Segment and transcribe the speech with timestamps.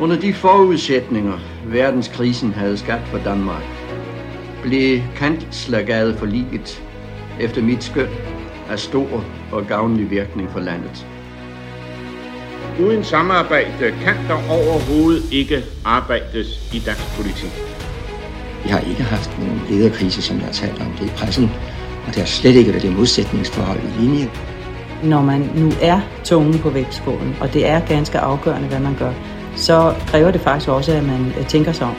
[0.00, 3.62] Under de forudsætninger, verdenskrisen havde skabt for Danmark,
[4.62, 6.82] blev kanslergade for liget
[7.40, 8.08] efter mit skøn
[8.70, 11.06] af stor og gavnlig virkning for landet.
[12.80, 17.52] Uden samarbejde kan der overhovedet ikke arbejdes i dansk politik.
[18.64, 21.50] Vi har ikke haft nogen lederkrise, som jeg har talt om det i pressen,
[22.06, 24.30] og det har slet ikke været det modsætningsforhold i linje.
[25.02, 29.12] Når man nu er tungen på vægtskålen, og det er ganske afgørende, hvad man gør,
[29.56, 31.94] så kræver det faktisk også, at man øh, tænker sig om.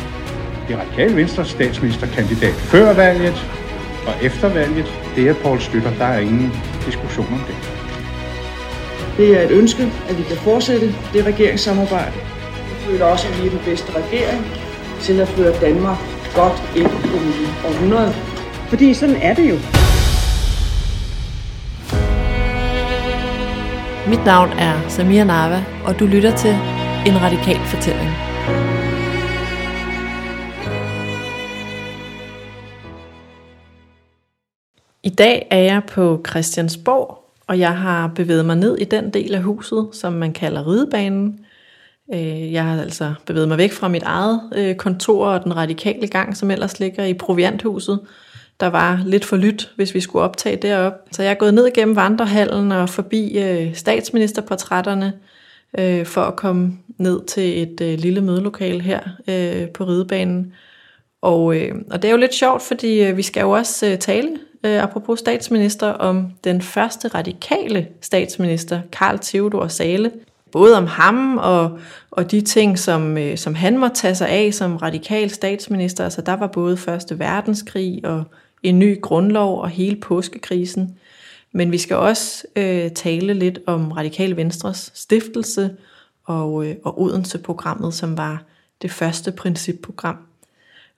[0.67, 3.45] Det radikale venstre statsministerkandidat før valget
[4.07, 5.91] og efter valget, det er Poul Slytter.
[5.97, 6.51] Der er ingen
[6.85, 7.55] diskussion om det.
[9.17, 12.13] Det er et ønske, at vi kan fortsætte det regeringssamarbejde.
[12.15, 14.45] Jeg føler også, at vi er den bedste regering
[15.01, 15.97] til at føre Danmark
[16.35, 18.13] godt ind i det nye århundrede.
[18.69, 19.55] Fordi sådan er det jo.
[24.09, 26.57] Mit navn er Samia Nava, og du lytter til
[27.05, 28.09] en Radikal Fortælling.
[35.03, 39.35] I dag er jeg på Christiansborg, og jeg har bevæget mig ned i den del
[39.35, 41.39] af huset, som man kalder ridebanen.
[42.13, 46.07] Øh, jeg har altså bevæget mig væk fra mit eget øh, kontor og den radikale
[46.07, 47.99] gang, som ellers ligger i provianthuset.
[48.59, 50.93] Der var lidt for lyt, hvis vi skulle optage derop.
[51.11, 55.13] Så jeg er gået ned gennem vandrehallen og forbi øh, statsministerportrætterne,
[55.77, 60.53] øh, for at komme ned til et øh, lille mødelokale her øh, på ridebanen.
[61.21, 64.29] Og, øh, og det er jo lidt sjovt, fordi vi skal jo også tale
[64.65, 70.11] øh, apropos statsminister, om den første radikale statsminister, Karl Theodor Sale.
[70.51, 71.79] Både om ham og,
[72.11, 76.03] og de ting, som, øh, som han må tage sig af som radikal statsminister.
[76.03, 78.23] Altså der var både Første Verdenskrig og
[78.63, 80.97] en ny grundlov og hele påskekrisen.
[81.55, 85.75] Men vi skal også øh, tale lidt om Radikal Venstres stiftelse
[86.25, 88.43] og, øh, og Odense-programmet, som var
[88.81, 90.17] det første principprogram.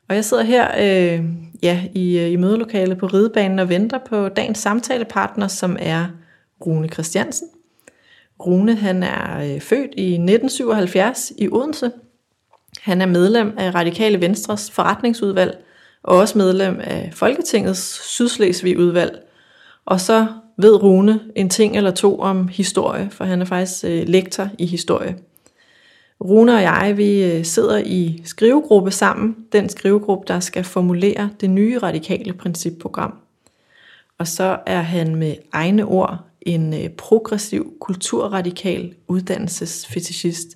[0.09, 1.25] Og jeg sidder her øh,
[1.63, 6.05] ja, i, øh, i mødelokalet på ridebanen og venter på dagens samtalepartner, som er
[6.65, 7.47] Rune Christiansen.
[8.39, 11.91] Rune han er øh, født i 1977 i Odense.
[12.81, 15.57] Han er medlem af Radikale Venstres forretningsudvalg
[16.03, 19.23] og også medlem af Folketingets Sydslesvig-udvalg.
[19.85, 24.07] Og så ved Rune en ting eller to om historie, for han er faktisk øh,
[24.07, 25.17] lektor i historie.
[26.21, 31.49] Rune og jeg, vi øh, sidder i skrivegruppe sammen, den skrivegruppe, der skal formulere det
[31.49, 33.13] nye radikale principprogram.
[34.17, 40.47] Og så er han med egne ord en øh, progressiv, kulturradikal uddannelsesfetishist.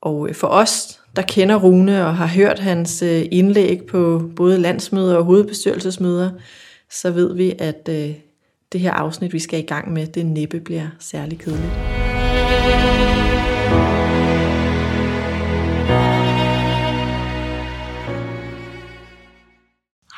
[0.00, 4.58] Og øh, for os, der kender Rune og har hørt hans øh, indlæg på både
[4.58, 6.30] landsmøder og hovedbestyrelsesmøder,
[6.90, 8.14] så ved vi, at øh,
[8.76, 11.72] det her afsnit, vi skal i gang med, det næppe bliver særlig kedeligt.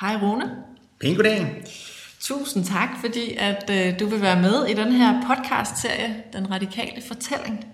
[0.01, 0.45] Hej Rune.
[1.01, 1.65] Pæn goddag.
[2.21, 7.03] Tusind tak, fordi at øh, du vil være med i den her podcast-serie, Den Radikale
[7.09, 7.67] Fortælling.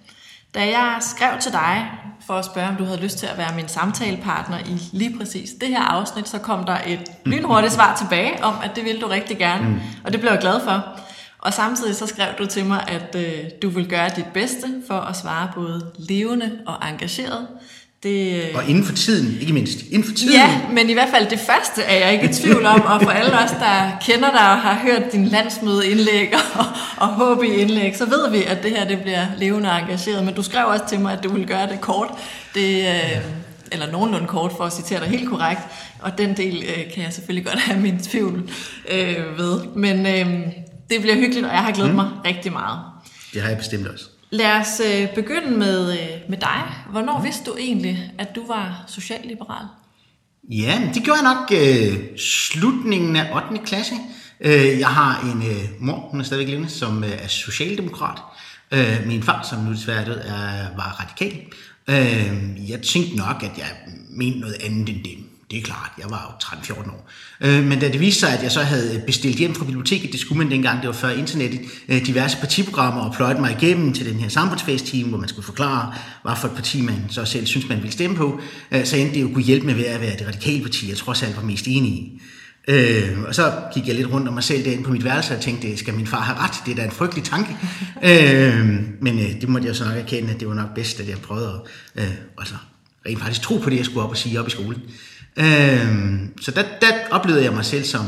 [0.54, 1.90] Da jeg skrev til dig
[2.26, 5.50] for at spørge, om du havde lyst til at være min samtalepartner i lige præcis
[5.60, 9.06] det her afsnit, så kom der et lynhurtigt svar tilbage om, at det ville du
[9.06, 9.80] rigtig gerne, mm.
[10.04, 11.00] og det blev jeg glad for.
[11.38, 14.94] Og samtidig så skrev du til mig, at øh, du vil gøre dit bedste for
[14.94, 17.46] at svare både levende og engageret
[18.04, 19.78] det, og inden for tiden, ikke mindst.
[19.90, 20.32] Inden for tiden.
[20.32, 23.10] Ja, men i hvert fald det første er jeg ikke i tvivl om, og for
[23.10, 26.64] alle os, der kender dig og har hørt din landsmødeindlæg og,
[26.96, 30.24] og HB-indlæg, så ved vi, at det her det bliver levende og engageret.
[30.24, 32.08] Men du skrev også til mig, at du ville gøre det kort.
[32.54, 33.20] Det, øh,
[33.72, 35.60] eller nogenlunde kort, for at citere dig helt korrekt.
[36.00, 38.50] Og den del øh, kan jeg selvfølgelig godt have min tvivl
[38.90, 39.60] øh, ved.
[39.74, 40.46] Men øh,
[40.90, 41.96] det bliver hyggeligt, og jeg har glædet mm.
[41.96, 42.78] mig rigtig meget.
[43.34, 44.04] Det har jeg bestemt også.
[44.34, 46.62] Lad os øh, begynde med, øh, med dig.
[46.90, 49.66] Hvornår vidste du egentlig, at du var socialliberal?
[50.50, 53.64] Ja, det gjorde jeg nok øh, slutningen af 8.
[53.66, 53.94] klasse.
[54.40, 58.18] Øh, jeg har en øh, mor, hun er stadigvæk levende, som øh, er socialdemokrat.
[58.70, 61.40] Øh, min far, som nu desværre død, er, var radikal.
[61.88, 63.70] Øh, jeg tænkte nok, at jeg
[64.10, 65.18] mente noget andet end det
[65.54, 67.10] det er klart, jeg var jo 13-14 år.
[67.40, 70.20] Øh, men da det viste sig, at jeg så havde bestilt hjem fra biblioteket, det
[70.20, 74.06] skulle man dengang, det var før internettet, øh, diverse partiprogrammer og pløjte mig igennem til
[74.06, 77.68] den her samfundsfagsteam, hvor man skulle forklare, hvad for et parti man så selv synes,
[77.68, 78.40] man ville stemme på,
[78.70, 81.22] øh, så endte det jo kunne hjælpe med at være det radikale parti, jeg trods
[81.22, 82.20] alt var mest enig i.
[82.68, 85.40] Øh, og så gik jeg lidt rundt om mig selv derinde på mit værelse og
[85.40, 86.54] tænkte, skal min far have ret?
[86.66, 87.56] Det er da en frygtelig tanke.
[88.10, 91.08] øh, men øh, det måtte jeg så nok erkende, at det var nok bedst, at
[91.08, 91.62] jeg prøvede
[91.94, 92.54] at øh, altså,
[93.06, 94.82] rent faktisk tro på det, jeg skulle op og sige op i skolen.
[95.36, 98.04] Øhm, så der, der oplevede jeg mig selv som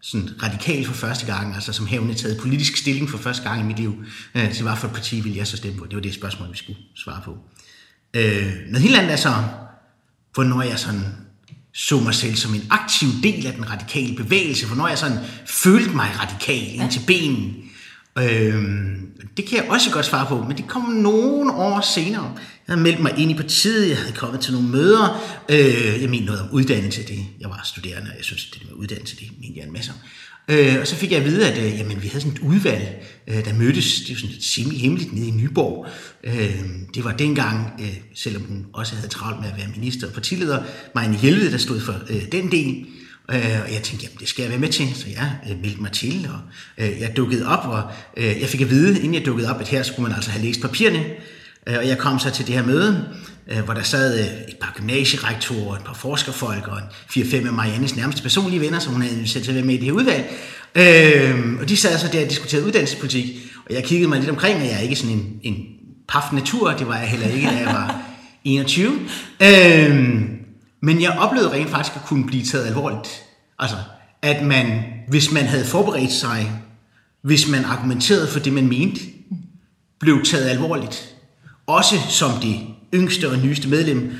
[0.00, 3.64] sådan radikal for første gang, altså som havende taget politisk stilling for første gang i
[3.64, 4.04] mit liv,
[4.34, 5.86] øh, til hvad for et parti ville jeg så stemme på.
[5.86, 7.36] Det var det spørgsmål, vi skulle svare på.
[8.14, 9.34] Øh, noget helt andet er så,
[10.34, 11.04] hvornår jeg sådan
[11.74, 15.90] så mig selv som en aktiv del af den radikale bevægelse, hvornår jeg sådan følte
[15.96, 17.54] mig radikal ind til benen.
[18.18, 18.92] Øh,
[19.36, 22.34] det kan jeg også godt svare på, men det kom nogle år senere.
[22.66, 25.22] Jeg havde meldt mig ind i partiet, jeg havde kommet til nogle møder.
[25.48, 27.26] Øh, jeg mente noget om uddannelse, det.
[27.40, 29.98] Jeg var studerende, og jeg synes, det med uddannelse, det mente jeg en masse om.
[30.48, 33.04] Øh, og så fik jeg at vide, at øh, jamen, vi havde sådan et udvalg,
[33.28, 35.86] øh, der mødtes, det var sådan lidt semi-hemmeligt nede i Nyborg.
[36.24, 36.60] Øh,
[36.94, 40.62] det var dengang, øh, selvom hun også havde travlt med at være minister og partileder,
[40.94, 42.86] Marianne Hjelved, der stod for øh, den del.
[43.30, 45.82] Øh, og jeg tænkte, jamen det skal jeg være med til, så jeg øh, meldte
[45.82, 46.40] mig til, og
[46.84, 47.82] øh, jeg dukkede op, og
[48.16, 50.44] øh, jeg fik at vide, inden jeg dukkede op, at her skulle man altså have
[50.44, 51.04] læst papirerne,
[51.66, 53.08] og jeg kom så til det her møde,
[53.48, 57.52] øh, hvor der sad øh, et par gymnasierektorer, et par forskerfolk og en 4-5 af
[57.52, 59.92] Mariannes nærmeste personlige venner, som hun havde sat til at være med i det her
[59.92, 60.30] udvalg.
[60.74, 63.24] Øh, og de sad så der og diskuterede uddannelsespolitik,
[63.68, 65.64] og jeg kiggede mig lidt omkring, og jeg er ikke sådan en, en
[66.08, 68.02] paf natur, det var jeg heller ikke, da jeg var
[68.44, 68.92] 21.
[69.42, 70.20] Øh,
[70.82, 73.08] men jeg oplevede rent faktisk at kunne blive taget alvorligt.
[73.58, 73.76] Altså,
[74.22, 76.52] at man, hvis man havde forberedt sig,
[77.22, 79.00] hvis man argumenterede for det, man mente,
[80.00, 81.11] blev taget alvorligt.
[81.66, 82.60] Også som det
[82.94, 84.12] yngste og nyeste medlem,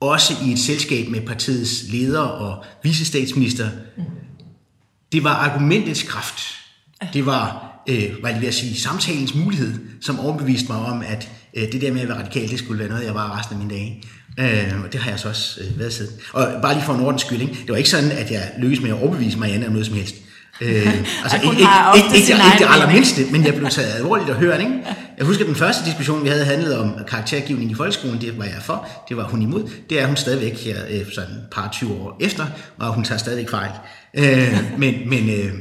[0.00, 3.68] også i et selskab med partiets leder og vicestatsminister.
[5.12, 6.40] Det var argumentets kraft.
[7.12, 11.72] Det var, øh, hvad jeg at sige, samtalens mulighed, som overbeviste mig om, at øh,
[11.72, 13.74] det der med at være radikal, det skulle være noget, jeg var resten af mine
[13.74, 14.02] dage.
[14.38, 16.12] Øh, og det har jeg så også øh, været siden.
[16.32, 17.54] Og bare lige for en ordens skyld, ikke?
[17.54, 20.14] det var ikke sådan, at jeg lykkedes med at overbevise Marianne om noget som helst.
[20.60, 20.86] Øh,
[21.22, 24.60] altså ikke, ikke, ikke, ikke, ikke det allermindste, men jeg blev taget alvorligt og hørt.
[24.60, 24.72] Ikke?
[25.18, 28.62] Jeg husker, den første diskussion, vi havde handlet om karaktergivning i folkeskolen, det var jeg
[28.64, 29.70] for, det var hun imod.
[29.90, 32.46] Det er hun stadigvæk her, øh, sådan et par 20 år efter,
[32.78, 33.70] og hun tager stadigvæk fejl.
[34.14, 35.52] Øh, men men øh,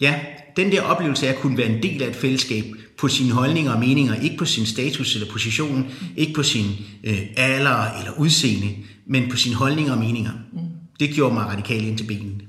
[0.00, 0.14] ja,
[0.56, 2.64] den der oplevelse af at kunne være en del af et fællesskab
[2.98, 5.86] på sine holdninger og meninger, ikke på sin status eller position,
[6.16, 6.66] ikke på sin
[7.04, 8.74] øh, alder eller udseende,
[9.06, 10.32] men på sine holdninger og meninger.
[10.52, 10.58] Mm.
[11.00, 12.47] Det gjorde mig radikal ind til benene.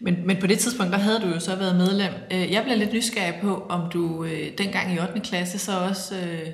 [0.00, 2.12] Men, men på det tidspunkt, der havde du jo så været medlem.
[2.32, 5.20] Øh, jeg blev lidt nysgerrig på, om du øh, dengang i 8.
[5.20, 6.48] klasse så også øh,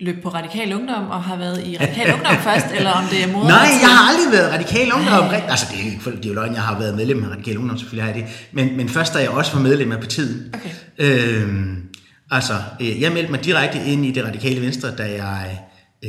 [0.00, 3.32] løb på Radikal Ungdom og har været i Radikal Ungdom først, eller om det er
[3.32, 3.48] moder?
[3.48, 5.24] Nej, jeg har aldrig været Radikal Ungdom.
[5.24, 5.42] Nej.
[5.48, 8.04] Altså, det er, det er jo løgn, jeg har været medlem af Radikal Ungdom, selvfølgelig
[8.04, 8.48] har jeg det.
[8.52, 10.54] Men, men først da jeg også var medlem af partiet.
[10.54, 10.70] Okay.
[10.98, 11.82] Øhm,
[12.30, 15.60] altså, øh, jeg meldte mig direkte ind i det radikale venstre, da jeg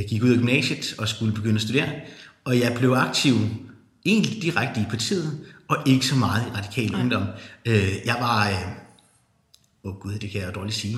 [0.09, 1.89] gik ud af gymnasiet og skulle begynde at studere.
[2.45, 3.35] Og jeg blev aktiv
[4.05, 7.23] egentlig direkte i partiet, og ikke så meget i radikal ungdom.
[7.65, 8.49] Øh, jeg var...
[8.49, 8.55] Øh,
[9.85, 10.97] Åh oh gud, det kan jeg dårligt sige.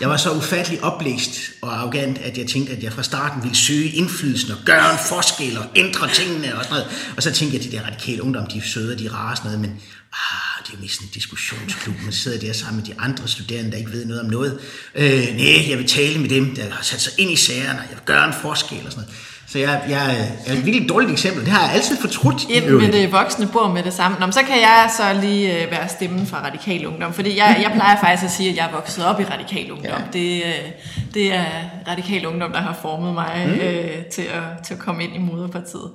[0.00, 3.56] Jeg var så ufattelig oplæst og arrogant, at jeg tænkte, at jeg fra starten ville
[3.56, 7.12] søge indflydelsen og gøre en forskel og ændre tingene og sådan noget.
[7.16, 9.14] Og så tænkte jeg, at de der radikale ungdom, de er søde og de er
[9.14, 9.80] rare og sådan noget, men
[10.12, 11.94] ah, det er mest en diskussionsklub.
[12.02, 14.60] Man sidder der sammen med de andre studerende, der ikke ved noget om noget.
[14.94, 17.84] Øh, nej, jeg vil tale med dem, der har sat sig ind i sagerne, og
[17.90, 19.16] jeg vil gøre en forskel og sådan noget.
[19.54, 21.44] Så jeg, jeg er et virkelig dårligt eksempel.
[21.44, 22.50] Det har jeg altid fortrudt.
[22.50, 24.16] Ind med det voksne bor med det samme.
[24.20, 27.12] Nå, så kan jeg så lige øh, være stemmen fra Radikal Ungdom.
[27.12, 29.90] Fordi jeg, jeg plejer faktisk at sige, at jeg er vokset op i Radikal Ungdom.
[29.90, 30.18] Ja.
[30.18, 30.70] Det, øh,
[31.14, 31.44] det er
[31.88, 33.52] Radikal Ungdom, der har formet mig mm.
[33.52, 35.90] øh, til, at, til at komme ind i moderpartiet.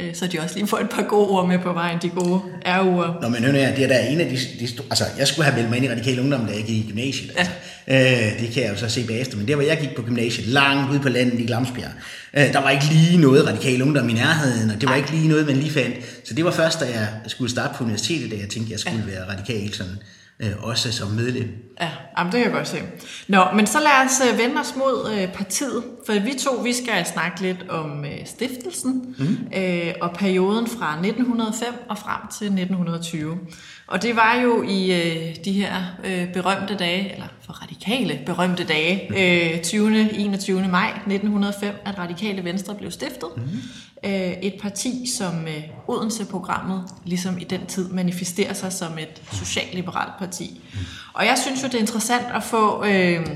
[0.00, 2.40] Øh, så de også lige får et par gode ord med på vejen, de gode
[2.66, 3.14] R-ure.
[3.22, 5.70] Nå, men hør det er da en af de, de altså, jeg skulle have meldt
[5.70, 7.32] mig ind i Radikal Ungdom, da jeg gik i gymnasiet.
[7.36, 7.52] Altså.
[7.88, 8.32] Ja.
[8.32, 10.46] Øh, det kan jeg jo så se bagefter, men der hvor jeg gik på gymnasiet,
[10.46, 11.90] langt ude på landet i Glamsbjerg,
[12.34, 14.98] øh, der var ikke lige noget Radikal Ungdom i nærheden, og det var Ej.
[14.98, 15.96] ikke lige noget, man lige fandt.
[16.24, 18.80] Så det var først, da jeg skulle starte på universitetet, da jeg tænkte, at jeg
[18.80, 19.12] skulle ja.
[19.12, 19.96] være radikal sådan
[20.40, 21.64] øh, også som medlem.
[21.80, 22.78] Ja, jamen, det kan jeg godt se.
[23.28, 26.72] Nå, men så lad os øh, vende os mod øh, partiet, for vi to vi
[26.72, 29.38] skal snakke lidt om øh, stiftelsen mm.
[29.56, 33.38] øh, og perioden fra 1905 og frem til 1920.
[33.86, 35.74] Og det var jo i øh, de her
[36.04, 39.10] øh, berømte dage, eller for radikale berømte dage,
[39.54, 40.12] øh, 20.
[40.12, 40.68] 21.
[40.68, 43.28] maj 1905, at Radikale Venstre blev stiftet.
[43.36, 43.42] Mm.
[44.04, 50.12] Øh, et parti, som øh, Odense-programmet ligesom i den tid manifesterer sig som et socialliberalt
[50.18, 50.60] parti.
[50.72, 50.78] Mm.
[51.12, 52.84] Og jeg synes jo, det er interessant at få...
[52.84, 53.26] Øh,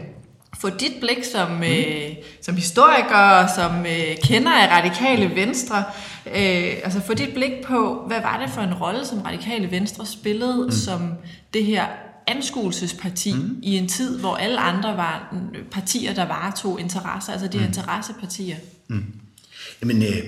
[0.60, 2.10] få dit blik som, øh,
[2.42, 5.84] som historiker, som øh, kender af radikale venstre,
[6.26, 10.06] øh, altså få dit blik på, hvad var det for en rolle, som radikale venstre
[10.06, 10.70] spillede mm.
[10.70, 11.12] som
[11.54, 11.86] det her
[12.26, 13.58] anskuelsesparti mm.
[13.62, 15.34] i en tid, hvor alle andre var
[15.70, 17.64] partier, der varetog interesser, altså de mm.
[17.64, 18.56] interessepartier.
[18.88, 19.04] Mm.
[19.82, 20.22] Jamen, øh,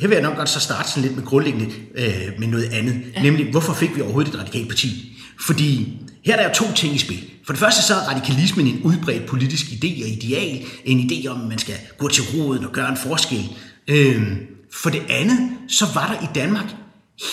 [0.00, 3.02] her vil jeg nok godt så starte sådan lidt med grundlæggende øh, med noget andet,
[3.16, 3.22] ja.
[3.22, 5.18] nemlig hvorfor fik vi overhovedet et radikalt parti?
[5.40, 7.24] Fordi her er der to ting i spil.
[7.46, 10.64] For det første så er radikalismen en udbredt politisk idé og ideal.
[10.84, 13.48] En idé om, at man skal gå til roden og gøre en forskel.
[13.88, 14.36] Øhm,
[14.72, 16.74] for det andet, så var der i Danmark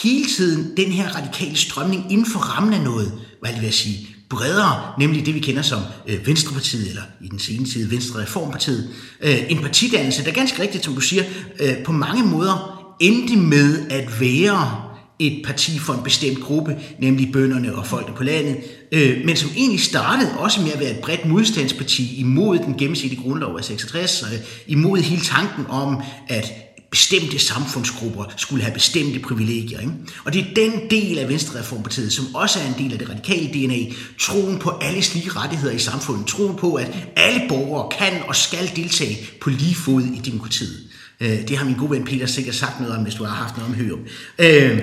[0.03, 4.07] hele tiden den her radikale strømning inden for rammen af noget, hvad jeg vil sige,
[4.31, 8.89] bredere, nemlig det vi kender som øh, Venstrepartiet, eller i den senere tid Venstre Reformpartiet.
[9.21, 11.23] Øh, en partidannelse, der ganske rigtigt, som du siger,
[11.59, 17.31] øh, på mange måder endte med at være et parti for en bestemt gruppe, nemlig
[17.33, 18.57] bønderne og folkene på landet,
[18.91, 23.21] øh, men som egentlig startede også med at være et bredt modstandsparti imod den gennemsnitlige
[23.21, 26.53] grundlov af 66, øh, imod hele tanken om, at
[26.91, 29.79] bestemte samfundsgrupper skulle have bestemte privilegier.
[29.79, 29.93] Ikke?
[30.23, 33.47] Og det er den del af Venstrereformpartiet, som også er en del af det radikale
[33.47, 38.35] DNA, troen på alles lige rettigheder i samfundet, troen på, at alle borgere kan og
[38.35, 40.83] skal deltage på lige fod i demokratiet.
[41.19, 43.57] Øh, det har min gode ven Peter sikkert sagt noget om, hvis du har haft
[43.57, 43.99] noget om hørum.
[44.39, 44.79] Øh,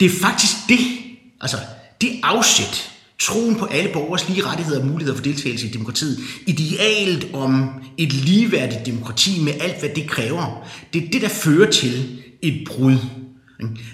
[0.00, 0.78] det er faktisk det,
[1.40, 1.56] altså
[2.00, 2.90] det afsæt,
[3.20, 8.12] troen på alle borgers lige rettigheder og muligheder for deltagelse i demokratiet, idealet om et
[8.12, 12.96] ligeværdigt demokrati med alt, hvad det kræver, det er det, der fører til et brud.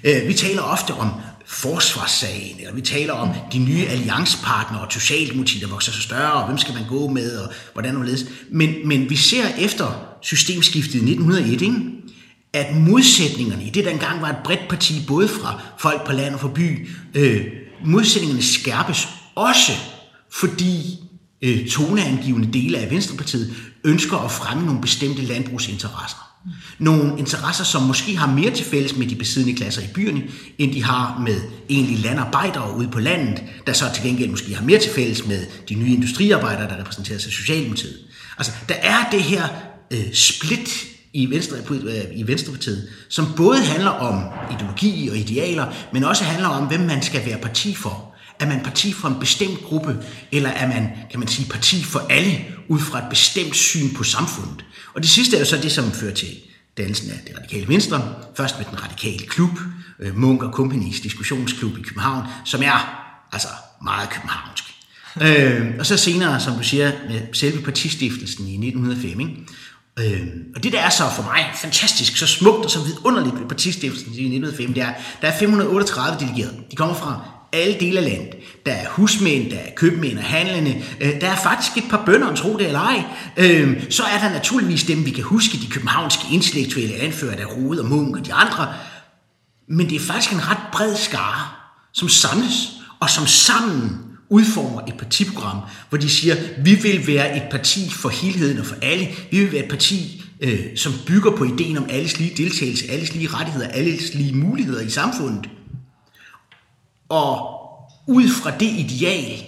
[0.05, 1.11] Øh, vi taler ofte om
[1.47, 6.47] forsvarssagen, eller vi taler om de nye alliancepartnere og Socialdemokratiet, der vokser så større, og
[6.47, 8.25] hvem skal man gå med, og hvordan og ledes.
[8.50, 11.75] Men, men vi ser efter systemskiftet i 1901, ikke?
[12.53, 16.35] at modsætningerne i det, der engang var et bredt parti, både fra folk på land
[16.35, 17.47] og fra by, øh,
[17.85, 19.73] modsætningerne skærpes også,
[20.33, 20.99] fordi
[21.43, 26.27] øh, toneangivende dele af Venstrepartiet ønsker at fremme nogle bestemte landbrugsinteresser.
[26.79, 30.23] Nogle interesser, som måske har mere til fælles med de besiddende klasser i byerne,
[30.59, 34.65] end de har med egentlig landarbejdere ude på landet, der så til gengæld måske har
[34.65, 37.99] mere til fælles med de nye industriarbejdere, der repræsenteres i Socialdemokratiet.
[38.39, 39.49] Altså, der er det her
[39.91, 44.25] øh, split i, Venstre, øh, i Venstrepartiet, som både handler om
[44.55, 48.14] ideologi og idealer, men også handler om, hvem man skal være parti for.
[48.40, 49.97] Er man parti for en bestemt gruppe,
[50.33, 54.05] eller er man, kan man sige, parti for alle, ud fra et bestemt syn på
[54.05, 54.64] samfundet?
[54.95, 56.29] Og det sidste er jo så det, som fører til
[56.76, 59.59] dannelsen af det radikale venstre, først med den radikale klub,
[60.00, 63.49] øh, Munk og Companies diskussionsklub i København, som er altså
[63.85, 64.64] meget københavnsk.
[65.23, 69.21] øh, og så senere, som du siger, med selve partistiftelsen i 1905.
[69.21, 69.37] Ikke?
[69.99, 73.49] Øh, og det, der er så for mig fantastisk, så smukt og så vidunderligt ved
[73.49, 74.92] partistiftelsen i 1905, det er,
[75.23, 76.56] der er 538 delegerede.
[76.70, 77.20] De kommer fra
[77.52, 78.35] alle dele af landet.
[78.66, 80.82] Der er husmænd, der er købmænd og handlende.
[81.00, 83.02] Øh, der er faktisk et par bønder, tro det eller ej.
[83.37, 87.80] Øh, så er der naturligvis dem, vi kan huske, de københavnske intellektuelle anfører, der Rode
[87.80, 88.75] og Munk og de andre.
[89.68, 91.49] Men det er faktisk en ret bred skare,
[91.92, 92.68] som samles
[93.00, 95.59] og som sammen udformer et partiprogram,
[95.89, 99.09] hvor de siger, vi vil være et parti for helheden og for alle.
[99.31, 103.15] Vi vil være et parti, øh, som bygger på ideen om alles lige deltagelse, alles
[103.15, 105.51] lige rettigheder, alles lige muligheder i samfundet.
[107.09, 107.61] Og
[108.07, 109.45] ud fra det ideal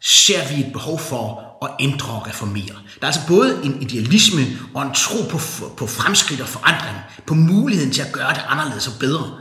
[0.00, 2.76] ser vi et behov for at ændre og reformere.
[3.00, 4.42] Der er altså både en idealisme
[4.74, 5.38] og en tro på,
[5.76, 9.38] på fremskridt og forandring, på muligheden til at gøre det anderledes og bedre.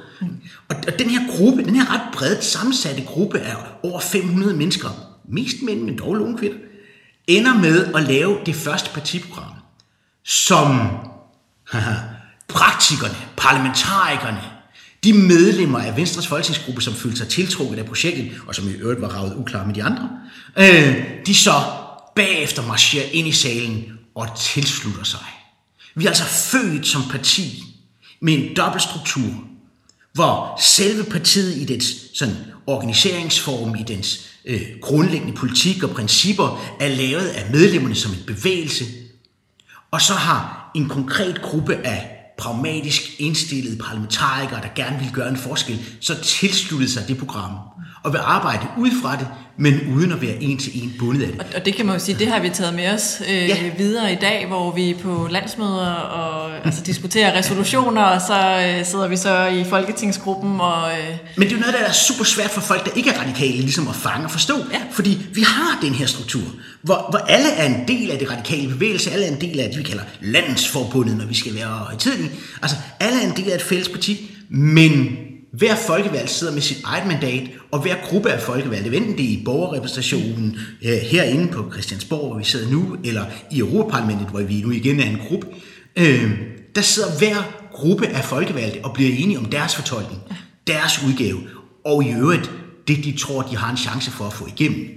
[0.69, 4.89] Og, og den her gruppe, den her ret bredt sammensatte gruppe af over 500 mennesker,
[5.29, 6.57] mest mænd, men dog nogle kvinder,
[7.27, 9.53] ender med at lave det første partiprogram,
[10.25, 10.89] som
[11.71, 11.95] haha,
[12.47, 14.41] praktikerne, parlamentarikerne,
[15.03, 19.01] de medlemmer af Venstres folketingsgruppe, som følte sig tiltrukket af projektet, og som i øvrigt
[19.01, 20.09] var ravet uklar med de andre,
[20.57, 21.53] øh, de så
[22.15, 25.25] bagefter marcherer ind i salen og tilslutter sig.
[25.95, 27.63] Vi er altså født som parti
[28.21, 29.50] med en dobbeltstruktur,
[30.13, 32.35] hvor selve partiet i dets sådan,
[32.67, 38.85] organiseringsform, i dens øh, grundlæggende politik og principper, er lavet af medlemmerne som en bevægelse,
[39.91, 45.37] og så har en konkret gruppe af pragmatisk indstillede parlamentarikere, der gerne vil gøre en
[45.37, 47.51] forskel, så tilsluttet sig det program
[48.03, 49.27] og vil arbejde ud fra det,
[49.57, 51.55] men uden at være en til en bundet af det.
[51.55, 53.55] Og det kan man jo sige, det har vi taget med os øh, ja.
[53.77, 58.85] videre i dag, hvor vi er på landsmøder og altså, diskuterer resolutioner, og så øh,
[58.85, 60.59] sidder vi så i folketingsgruppen.
[60.61, 61.17] Og, øh...
[61.37, 63.57] Men det er jo noget, der er super svært for folk, der ikke er radikale,
[63.57, 64.55] ligesom at fange og forstå.
[64.73, 64.81] Ja.
[64.91, 66.43] Fordi vi har den her struktur,
[66.81, 69.69] hvor, hvor alle er en del af det radikale bevægelse, alle er en del af
[69.69, 72.31] det, vi kalder landsforbundet, når vi skal være højtidlige.
[72.61, 75.17] Altså, alle er en del af et fælles parti, men
[75.51, 79.29] hver folkevalgt sidder med sit eget mandat, og hver gruppe af folkevalgte, enten det er
[79.29, 84.61] i borgerrepræsentationen øh, herinde på Christiansborg, hvor vi sidder nu, eller i Europaparlamentet, hvor vi
[84.61, 85.47] nu igen er en gruppe,
[85.95, 86.31] øh,
[86.75, 90.21] der sidder hver gruppe af folkevalgte og bliver enige om deres fortolkning,
[90.67, 91.39] deres udgave,
[91.85, 92.51] og i øvrigt
[92.87, 94.87] det, de tror, de har en chance for at få igennem.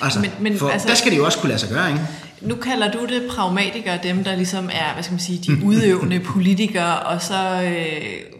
[0.00, 2.02] Altså, men, men, for altså, der skal det jo også kunne lade sig gøre, ikke?
[2.40, 6.20] Nu kalder du det pragmatikere, dem der ligesom er, hvad skal man sige, de udøvende
[6.20, 8.39] politikere, og så øh,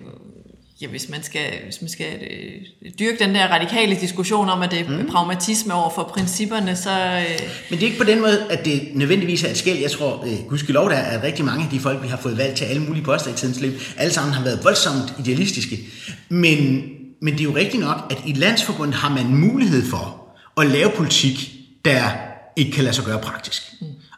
[0.80, 4.70] ja, hvis man skal, hvis man skal øh, dyrke den der radikale diskussion om, at
[4.70, 5.06] det er mm.
[5.06, 6.90] pragmatisme over for principperne, så...
[6.90, 7.40] Øh...
[7.70, 9.78] Men det er ikke på den måde, at det nødvendigvis er et skæld.
[9.78, 12.56] Jeg tror, øh, gudskelov, der er rigtig mange af de folk, vi har fået valgt
[12.56, 15.78] til alle mulige poster i tidens liv, alle sammen har været voldsomt idealistiske.
[16.28, 16.82] Men,
[17.22, 20.90] men det er jo rigtigt nok, at i landsforbundet har man mulighed for at lave
[20.90, 21.52] politik,
[21.84, 22.10] der
[22.56, 23.62] ikke kan lade sig gøre praktisk.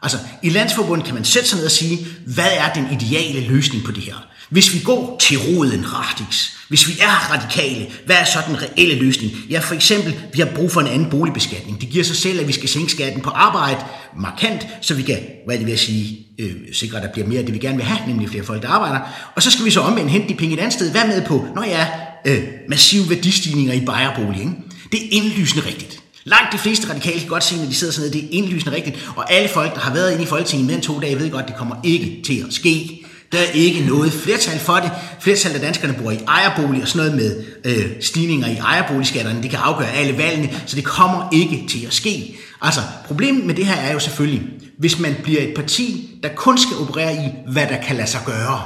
[0.01, 3.83] Altså, i landsforbundet kan man sætte sig ned og sige, hvad er den ideale løsning
[3.85, 4.32] på det her?
[4.53, 8.95] Hvis vi går til roden radix, hvis vi er radikale, hvad er så den reelle
[8.95, 9.31] løsning?
[9.49, 11.81] Ja, for eksempel, vi har brug for en anden boligbeskatning.
[11.81, 13.79] Det giver sig selv, at vi skal sænke skatten på arbejde
[14.17, 17.45] markant, så vi kan, hvad det vil sige, øh, sikre, at der bliver mere af
[17.45, 18.99] det, vi gerne vil have, nemlig flere folk, der arbejder.
[19.35, 20.91] Og så skal vi så omvendt hente de penge et andet sted.
[20.91, 21.81] Hvad med på, når jeg
[22.25, 24.51] er øh, massive værdistigninger i bejerbolig, ikke?
[24.91, 25.99] Det er indlysende rigtigt.
[26.23, 28.75] Langt de fleste radikale kan godt se, når de sidder sådan noget, det er indlysende
[28.75, 29.09] rigtigt.
[29.15, 31.41] Og alle folk, der har været inde i Folketinget mere end to dage, ved godt,
[31.41, 33.02] at det kommer ikke til at ske.
[33.33, 34.91] Der er ikke noget flertal for det.
[35.19, 39.43] Flertallet af danskerne bor i ejerbolig og sådan noget med øh, stigninger i ejerboligskatterne.
[39.43, 42.37] Det kan afgøre alle valgene, så det kommer ikke til at ske.
[42.61, 44.43] Altså, problemet med det her er jo selvfølgelig,
[44.79, 48.21] hvis man bliver et parti, der kun skal operere i, hvad der kan lade sig
[48.25, 48.61] gøre,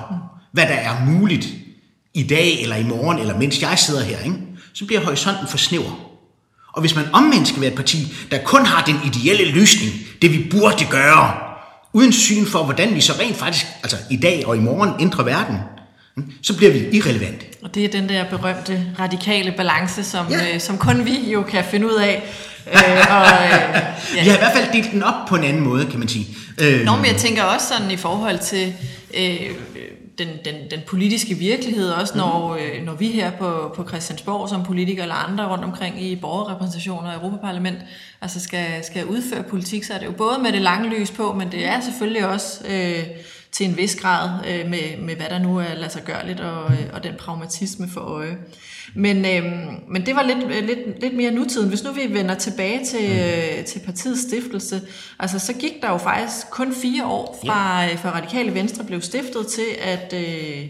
[0.53, 1.47] hvad der er muligt
[2.13, 4.37] i dag eller i morgen, eller mens jeg sidder her, ikke?
[4.73, 6.07] så bliver horisonten for snæver.
[6.73, 10.31] Og hvis man omvendt skal være et parti, der kun har den ideelle løsning, det
[10.31, 11.46] vi burde gøre,
[11.93, 15.23] uden syn for, hvordan vi så rent faktisk, altså i dag og i morgen, ændrer
[15.23, 15.57] verden,
[16.41, 17.45] så bliver vi irrelevante.
[17.61, 20.53] Og det er den der berømte radikale balance, som, ja.
[20.53, 22.23] øh, som kun vi jo kan finde ud af.
[22.73, 23.51] øh, og, øh,
[24.15, 24.23] ja.
[24.23, 26.27] Vi har i hvert fald delt den op på en anden måde, kan man sige.
[26.57, 28.73] Øh, Nå, men jeg tænker også sådan i forhold til
[29.13, 29.51] øh,
[30.17, 32.59] den, den, den politiske virkelighed, også når, mm.
[32.59, 37.09] øh, når vi her på, på Christiansborg som politikere eller andre rundt omkring i borgerrepræsentationer
[37.09, 37.77] og Europaparlament,
[38.21, 41.33] altså skal, skal udføre politik, så er det jo både med det lange lys på,
[41.33, 43.03] men det er selvfølgelig også øh,
[43.57, 46.71] til en vis grad øh, med, med, hvad der nu er lade sig gørligt og,
[46.71, 48.37] øh, og den pragmatisme for øje.
[48.93, 49.43] Men, øh,
[49.87, 51.69] men det var lidt, lidt, lidt mere nutiden.
[51.69, 53.59] Hvis nu vi vender tilbage til, mm.
[53.59, 54.81] øh, til partiets stiftelse,
[55.19, 57.95] altså så gik der jo faktisk kun fire år fra, ja.
[57.95, 60.65] fra Radikale Venstre blev stiftet til, at øh,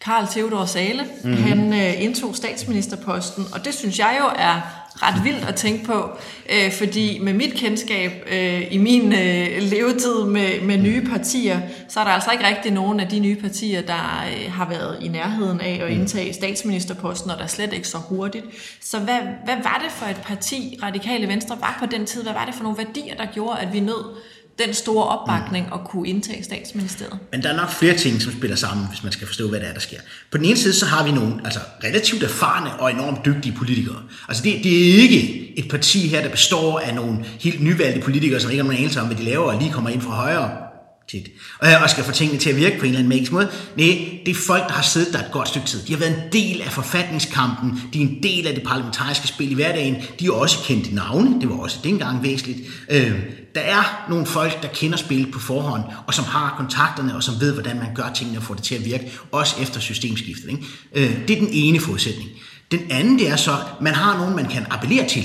[0.00, 1.42] Karl Theodor Sale, mm-hmm.
[1.42, 6.10] han øh, indtog statsministerposten, og det synes jeg jo er ret vildt at tænke på,
[6.52, 12.00] øh, fordi med mit kendskab øh, i min øh, levetid med, med nye partier, så
[12.00, 15.08] er der altså ikke rigtig nogen af de nye partier, der øh, har været i
[15.08, 18.44] nærheden af at indtage statsministerposten, og der slet ikke så hurtigt.
[18.80, 22.22] Så hvad, hvad var det for et parti, Radikale Venstre var på den tid?
[22.22, 24.04] Hvad var det for nogle værdier, der gjorde, at vi nød
[24.58, 27.18] den store opbakning at kunne indtage statsministeriet.
[27.32, 29.68] Men der er nok flere ting, som spiller sammen, hvis man skal forstå, hvad det
[29.68, 29.98] er, der sker.
[30.30, 34.02] På den ene side, så har vi nogle altså, relativt erfarne og enormt dygtige politikere.
[34.28, 38.40] Altså det, det er ikke et parti her, der består af nogle helt nyvalgte politikere,
[38.40, 40.65] som ikke har nogen anelse om, hvad de laver, og lige kommer ind fra højre
[41.08, 43.48] tit, og skal få tingene til at virke på en eller anden magisk måde.
[43.76, 45.82] Nej, det er folk, der har siddet der et godt stykke tid.
[45.82, 49.50] De har været en del af forfatningskampen, de er en del af det parlamentariske spil
[49.50, 52.58] i hverdagen, de er også kendte navne, det var også dengang væsentligt.
[52.90, 53.12] Øh,
[53.54, 57.34] der er nogle folk, der kender spillet på forhånd, og som har kontakterne, og som
[57.40, 60.48] ved, hvordan man gør tingene og får det til at virke, også efter systemskiftet.
[60.48, 60.64] Ikke?
[60.94, 62.28] Øh, det er den ene forudsætning.
[62.70, 65.24] Den anden, det er så, at man har nogen, man kan appellere til.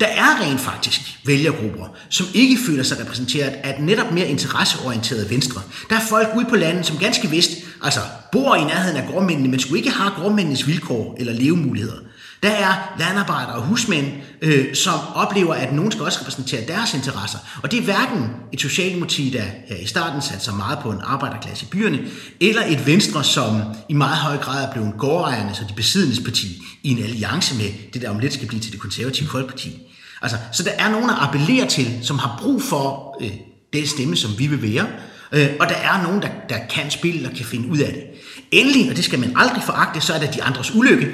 [0.00, 5.62] Der er rent faktisk vælgergrupper, som ikke føler sig repræsenteret af netop mere interesseorienterede venstre.
[5.90, 7.50] Der er folk ude på landet, som ganske vist
[7.82, 8.00] altså,
[8.32, 11.96] bor i nærheden af gårdmændene, men skulle ikke have gårdmændenes vilkår eller levemuligheder.
[12.42, 14.06] Der er landarbejdere og husmænd,
[14.42, 17.38] øh, som oplever, at nogen skal også repræsentere deres interesser.
[17.62, 21.00] Og det er hverken et socialdemokrati, der her i starten satte sig meget på en
[21.04, 22.00] arbejderklasse i byerne,
[22.40, 26.62] eller et venstre, som i meget høj grad er blevet gårdejernes og de besiddendes parti
[26.82, 29.89] i en alliance med det, der om lidt skal blive til det konservative folkeparti.
[30.22, 33.30] Altså, så der er nogen at appellere til, som har brug for øh,
[33.72, 34.86] den stemme, som vi vil være,
[35.32, 38.02] øh, og der er nogen, der, der kan spille og kan finde ud af det.
[38.50, 41.06] Endelig, og det skal man aldrig foragte, så er der de andres ulykke.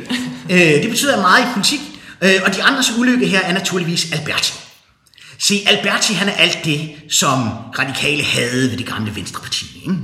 [0.50, 1.80] øh, det betyder meget i politik,
[2.22, 4.52] øh, og de andres ulykke her er naturligvis Alberti.
[5.38, 9.66] Se, Alberti han er alt det, som radikale havde ved det gamle Venstreparti.
[9.82, 9.96] Ikke?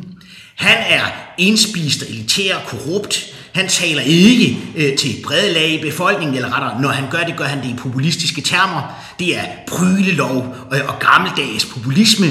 [0.55, 1.05] Han er
[1.39, 3.35] indspist og elitær og korrupt.
[3.55, 7.37] Han taler ikke øh, til brede lag i befolkningen, eller rettere, når han gør det,
[7.37, 9.05] gør han det i populistiske termer.
[9.19, 12.27] Det er prylelov og, og gammeldags populisme.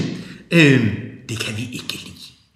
[0.52, 0.88] Øh,
[1.30, 2.12] det kan vi ikke lide.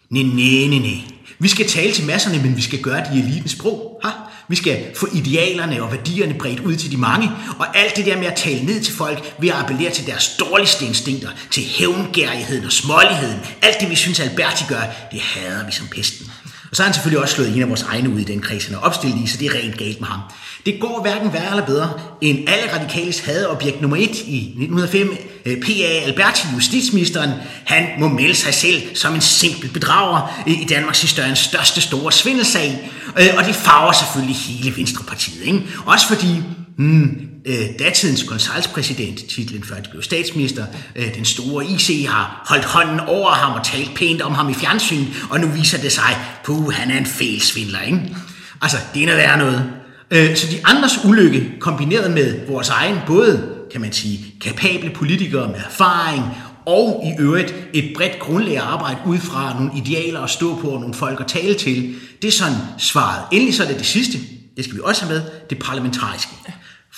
[0.10, 1.02] Nej, nej, nej, nej.
[1.40, 4.00] Vi skal tale til masserne, men vi skal gøre det i elitens sprog.
[4.04, 4.10] Ha?
[4.48, 8.18] Vi skal få idealerne og værdierne bredt ud til de mange, og alt det der
[8.18, 12.66] med at tale ned til folk ved at appellere til deres dårligste instinkter, til hævngærigheden
[12.66, 16.32] og småligheden, alt det vi synes Alberti gør, det hader vi som pesten.
[16.76, 18.66] Og så har han selvfølgelig også slået en af vores egne ud i den kreds,
[18.66, 20.20] han er opstillet i, så det er rent galt med ham.
[20.66, 25.62] Det går hverken værre eller bedre end alle radikales hadeobjekt nummer 1 i 1905, øh,
[25.62, 26.06] P.A.
[26.06, 27.32] Alberti, justitsministeren,
[27.66, 32.92] han må melde sig selv som en simpel bedrager i Danmarks historiens største store svindelsag,
[33.20, 35.42] øh, og det farver selvfølgelig hele Venstrepartiet.
[35.44, 35.62] Ikke?
[35.86, 36.42] Også fordi
[36.78, 42.66] hmm, øh, datidens konsalspræsident, titlen før han blev statsminister, øh, den store IC, har holdt
[42.66, 46.18] hånden over ham og talt pænt om ham i fjernsyn, og nu viser det sig,
[46.44, 48.16] puh, han er en fælsvindler, ikke?
[48.62, 49.72] Altså, det er noget værre noget.
[50.12, 55.48] Øh, så de andres ulykke, kombineret med vores egen, både kan man sige, kapable politikere
[55.48, 56.24] med erfaring,
[56.66, 60.68] og i øvrigt et bredt grundlag at arbejde ud fra, nogle idealer at stå på,
[60.68, 61.96] og nogle folk at tale til.
[62.22, 63.24] Det er sådan svaret.
[63.32, 64.18] Endelig så er det det sidste,
[64.58, 66.32] det skal vi også have med, det parlamentariske.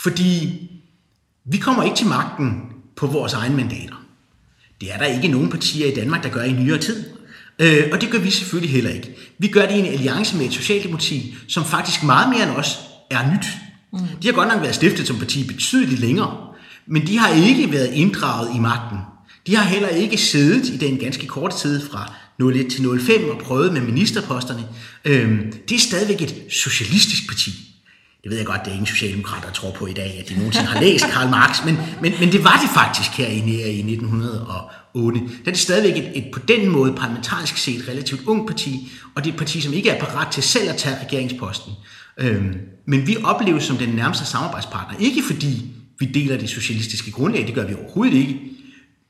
[0.03, 0.61] Fordi
[1.45, 2.61] vi kommer ikke til magten
[2.95, 4.05] på vores egne mandater.
[4.81, 7.05] Det er der ikke nogen partier i Danmark, der gør i nyere tid.
[7.59, 9.15] Øh, og det gør vi selvfølgelig heller ikke.
[9.37, 12.79] Vi gør det i en alliance med et socialdemokrati, som faktisk meget mere end os
[13.11, 13.45] er nyt.
[13.93, 13.99] Mm.
[14.21, 16.37] De har godt nok været stiftet som parti betydeligt længere,
[16.87, 18.97] men de har ikke været inddraget i magten.
[19.47, 23.37] De har heller ikke siddet i den ganske korte tid fra 01 til 05 og
[23.37, 24.63] prøvet med ministerposterne.
[25.05, 27.51] Øh, det er stadigvæk et socialistisk parti.
[28.27, 30.33] Det ved jeg godt, det er ingen socialdemokrater, der tror på i dag, at de
[30.33, 35.19] nogensinde har læst Karl Marx, men, men, men det var det faktisk her i, 1908.
[35.19, 39.23] Der er det stadigvæk et, et på den måde parlamentarisk set relativt ung parti, og
[39.23, 41.73] det er et parti, som ikke er parat til selv at tage regeringsposten.
[42.17, 47.47] Øhm, men vi opleves som den nærmeste samarbejdspartner, ikke fordi vi deler det socialistiske grundlag,
[47.47, 48.39] det gør vi overhovedet ikke,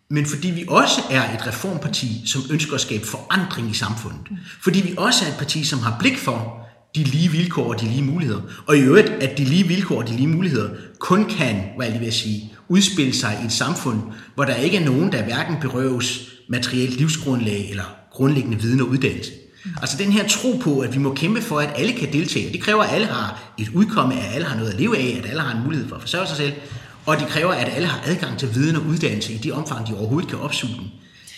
[0.10, 4.27] men fordi vi også er et reformparti, som ønsker at skabe forandring i samfundet.
[4.62, 6.66] Fordi vi også er et parti, som har blik for,
[6.97, 8.41] de lige vilkår og de lige muligheder.
[8.65, 11.99] Og i øvrigt, at de lige vilkår og de lige muligheder kun kan, hvad jeg
[11.99, 13.99] vil sige, udspille sig i et samfund,
[14.36, 19.31] hvor der ikke er nogen, der hverken berøves materielt livsgrundlag eller grundlæggende viden og uddannelse.
[19.81, 22.53] Altså den her tro på, at vi må kæmpe for, at alle kan deltage.
[22.53, 25.29] Det kræver, at alle har et udkomme, at alle har noget at leve af, at
[25.29, 26.53] alle har en mulighed for at forsørge sig selv,
[27.05, 29.97] og det kræver, at alle har adgang til viden og uddannelse i de omfang, de
[29.97, 30.91] overhovedet kan opsuge den.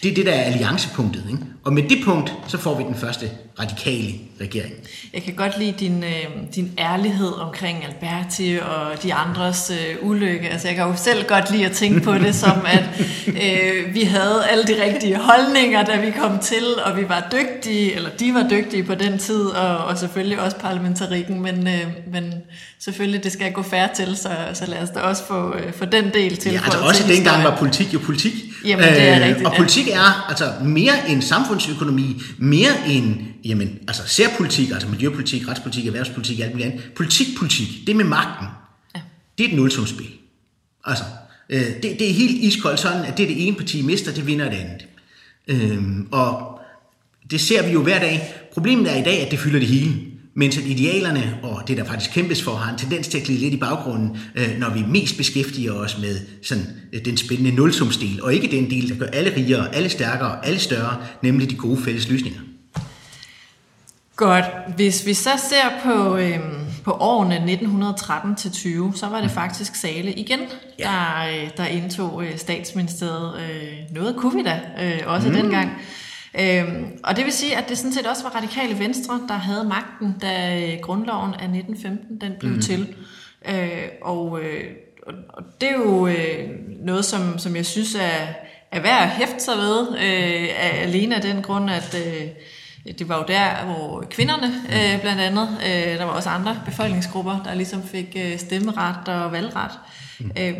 [0.03, 1.23] Det er det, der er alliancepunktet.
[1.31, 1.43] Ikke?
[1.63, 4.73] Og med det punkt, så får vi den første radikale regering.
[5.13, 10.49] Jeg kan godt lide din, øh, din ærlighed omkring Alberti og de andres øh, ulykke.
[10.49, 12.83] Altså, jeg kan jo selv godt lide at tænke på det som, at
[13.27, 17.95] øh, vi havde alle de rigtige holdninger, da vi kom til, og vi var dygtige,
[17.95, 22.33] eller de var dygtige på den tid, og, og selvfølgelig også parlamentarikken, men, øh, men
[22.79, 25.85] selvfølgelig, det skal gå færre til, så, så lad os da også få, øh, få
[25.85, 26.51] den del til.
[26.51, 28.33] Ja, altså også dengang var politik jo politik.
[28.65, 33.79] Jamen, det er øh, rigtigt, Og politik er altså mere end samfundsøkonomi, mere end jamen,
[33.87, 36.89] altså særpolitik, altså miljøpolitik, retspolitik, erhvervspolitik, alt muligt andet.
[36.95, 38.47] Politik, politik, det med magten,
[38.95, 39.01] ja.
[39.37, 40.09] det er et nulsumsspil.
[40.85, 41.03] Altså,
[41.49, 44.49] øh, det, det er helt iskoldt sådan, at det det ene parti mister, det vinder
[44.49, 44.85] det andet.
[45.47, 46.59] Øh, og
[47.31, 48.33] det ser vi jo hver dag.
[48.53, 49.95] Problemet er i dag, at det fylder det hele.
[50.39, 53.39] Mens at idealerne og det, der faktisk kæmpes for, har en tendens til at glide
[53.39, 58.23] lidt i baggrunden, øh, når vi mest beskæftiger os med sådan, øh, den spændende nulsumsdel,
[58.23, 61.83] og ikke den del, der gør alle rigere, alle stærkere, alle større, nemlig de gode
[61.83, 62.39] fælles løsninger.
[64.15, 64.45] Godt.
[64.75, 69.75] Hvis vi så ser på, øhm, på årene 1913 til 20, så var det faktisk
[69.75, 70.39] Sale igen,
[70.79, 70.83] ja.
[70.83, 73.33] der, øh, der indtog øh, statsministeriet.
[73.41, 75.33] Øh, noget kunne vi da, øh, også mm.
[75.33, 75.71] dengang.
[76.39, 79.63] Øhm, og det vil sige, at det sådan set også var radikale venstre, der havde
[79.63, 82.61] magten, da øh, grundloven af 1915 den blev mm.
[82.61, 82.95] til.
[83.49, 84.63] Øh, og, øh,
[85.29, 86.49] og det er jo øh,
[86.85, 88.27] noget, som, som jeg synes er,
[88.71, 90.49] er værd at hæfte sig ved, øh,
[90.81, 92.27] alene af den grund, at øh,
[92.99, 97.43] det var jo der, hvor kvinderne øh, blandt andet, øh, der var også andre befolkningsgrupper,
[97.43, 99.71] der ligesom fik øh, stemmeret og valgret.
[100.19, 100.31] Mm.
[100.39, 100.53] Øh,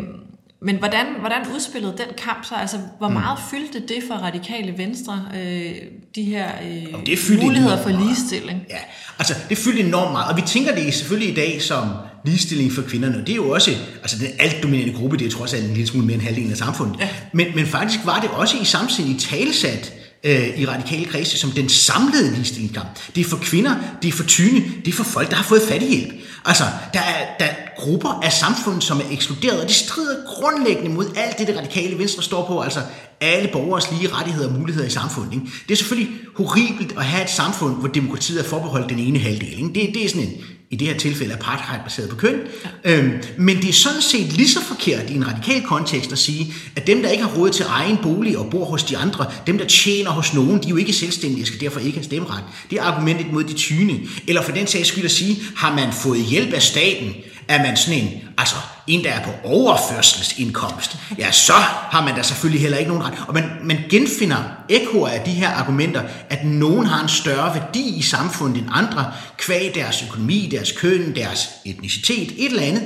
[0.62, 2.58] men hvordan, hvordan udspillede den kamp sig?
[2.58, 3.14] Altså, hvor mm.
[3.14, 3.50] meget mm.
[3.52, 5.72] fyldte det for radikale venstre, øh,
[6.16, 8.66] de her øh, det muligheder for ligestilling?
[8.70, 8.78] Ja,
[9.20, 11.88] altså det fyldte enormt meget, og vi tænker det selvfølgelig i dag som
[12.26, 13.20] ligestilling for kvinderne.
[13.20, 16.06] Det er jo også altså den altdominerende gruppe, det er trods alt en lille smule
[16.06, 17.00] mere end halvdelen af samfundet.
[17.00, 17.10] Ja.
[17.34, 21.70] Men, men faktisk var det også i samtidig talesat øh, i radikale kredse som den
[21.70, 22.90] samlede ligestillingskamp.
[23.16, 25.62] Det er for kvinder, det er for tyne, det er for folk, der har fået
[25.62, 26.14] fattighjælp.
[26.46, 30.92] Altså, der er, der er grupper af samfundet, som er ekskluderet, og det strider grundlæggende
[30.92, 32.80] mod alt det, det radikale venstre står på, altså
[33.22, 35.34] alle borgers lige rettigheder og muligheder i samfundet.
[35.34, 35.46] Ikke?
[35.68, 39.54] Det er selvfølgelig horribelt at have et samfund, hvor demokratiet er forbeholdt den ene halvdel.
[39.54, 39.68] Ikke?
[39.68, 40.34] Det, det er sådan en,
[40.72, 42.40] i det her tilfælde apartheid baseret på køn.
[42.86, 42.98] Ja.
[42.98, 46.54] Øhm, men det er sådan set lige så forkert i en radikal kontekst at sige,
[46.76, 49.58] at dem, der ikke har råd til egen bolig og bor hos de andre, dem,
[49.58, 52.44] der tjener hos nogen, de er jo ikke selvstændige og skal derfor ikke have stemmeret.
[52.70, 54.00] Det er argumentet mod de tyne.
[54.28, 57.14] Eller for den sags skyld at sige, har man fået hjælp af staten,
[57.48, 58.56] er man sådan en, altså
[58.90, 61.54] en, der er på overførselsindkomst, ja, så
[61.92, 63.14] har man da selvfølgelig heller ikke nogen ret.
[63.28, 64.38] Og man, man genfinder
[64.70, 69.12] ekoer af de her argumenter, at nogen har en større værdi i samfundet end andre,
[69.38, 72.84] kvæg deres økonomi, deres køn, deres etnicitet, et eller andet.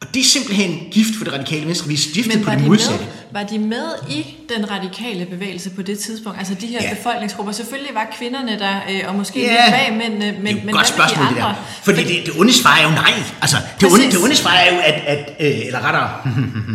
[0.00, 1.88] Og det er simpelthen gift for det radikale venstre.
[1.88, 3.04] Vi er stiftet på det de modsatte.
[3.04, 6.38] Med, var de med i den radikale bevægelse på det tidspunkt?
[6.38, 6.94] Altså de her ja.
[6.94, 7.52] befolkningsgrupper.
[7.52, 9.50] Selvfølgelig var kvinderne der, øh, og måske ja.
[9.50, 11.54] lidt bag, men, men, det er men godt spørgsmål, de det der.
[11.82, 13.12] Fordi, Fordi det, det onde svar er jo nej.
[13.40, 16.10] Altså, det, onde, det onde svar er jo, at, at øh, eller rettere,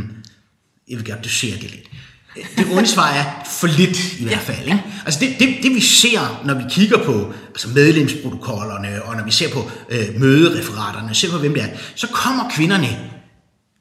[0.89, 1.87] jeg vil godt dosere det lidt.
[2.57, 4.65] Det onde svar er for lidt i hvert fald.
[4.65, 4.83] Ikke?
[5.05, 9.31] Altså det, det, det vi ser, når vi kigger på altså medlemsprotokollerne, og når vi
[9.31, 12.87] ser på øh, mødereferaterne, ser på hvem det er, så kommer kvinderne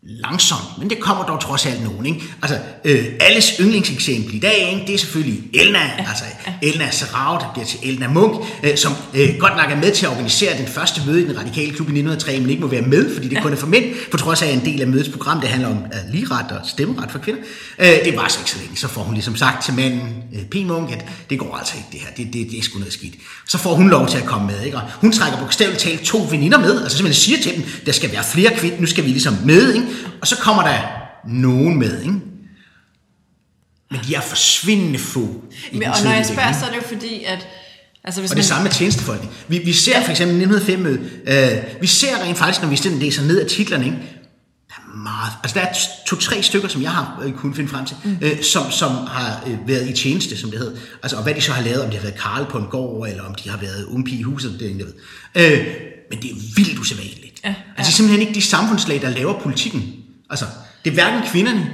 [0.04, 2.06] langsomt, men det kommer dog trods alt nogen.
[2.06, 2.22] Ikke?
[2.42, 4.86] Altså, øh, alles yndlingseksempel i dag, ikke?
[4.86, 6.24] det er selvfølgelig Elna, altså
[6.62, 10.06] Elna Serao, der bliver til Elna Munk, øh, som øh, godt nok er med til
[10.06, 12.82] at organisere den første møde i den radikale klub i 1903, men ikke må være
[12.82, 15.40] med, fordi det kun er for mænd, på trods af en del af mødets program,
[15.40, 17.40] det handler om uh, ligeret og stemmeret for kvinder.
[17.78, 20.44] Øh, det var så ikke så længe, så får hun ligesom sagt til manden, øh,
[20.44, 20.54] P.
[20.66, 23.14] Munk, at det går altså ikke det her, det, det, det er sgu noget skidt.
[23.48, 24.76] Så får hun lov til at komme med, ikke?
[24.76, 28.12] og hun trækker bogstaveligt talt to veninder med, altså simpelthen siger til dem, der skal
[28.12, 29.86] være flere kvinder, nu skal vi ligesom med, ikke?
[30.20, 30.78] Og så kommer der
[31.28, 32.14] nogen med, ikke?
[33.90, 35.42] Men de er forsvindende få.
[35.72, 37.46] I Men, og når jeg spørger, så er det jo fordi, at...
[38.04, 39.22] Altså, hvis og det samme med tjenestefolk.
[39.48, 42.98] Vi, vi ser for eksempel 1905 møde, øh, vi ser rent faktisk, når vi sådan
[42.98, 43.98] læser ned af titlerne, ikke?
[44.68, 45.74] der er meget, altså der er
[46.06, 48.16] to-tre stykker, som jeg har øh, kunnet finde frem til, mm.
[48.22, 50.78] øh, som, som har øh, været i tjeneste, som det hedder.
[51.02, 53.08] Altså, og hvad de så har lavet, om de har været Karl på en gård,
[53.08, 55.58] eller om de har været umpi i huset, det er ingen, der ved.
[55.58, 55.66] Øh,
[56.10, 57.31] men det er vildt usædvanligt.
[57.44, 57.54] Ja, ja.
[57.76, 59.94] Altså simpelthen ikke de samfundslag, der laver politikken.
[60.30, 60.44] Altså,
[60.84, 61.72] det er hverken kvinderne,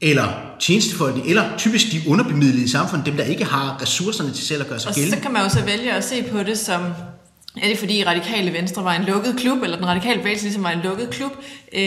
[0.00, 4.62] eller tjenestefolkene, eller typisk de underbemidlede i samfundet, dem der ikke har ressourcerne til selv
[4.62, 5.16] at gøre sig Og gældende.
[5.16, 6.82] så kan man jo så vælge at se på det som,
[7.62, 10.70] er det fordi radikale venstre var en lukket klub, eller den radikale bevægelse ligesom var
[10.70, 11.32] en lukket klub?
[11.72, 11.80] Øh,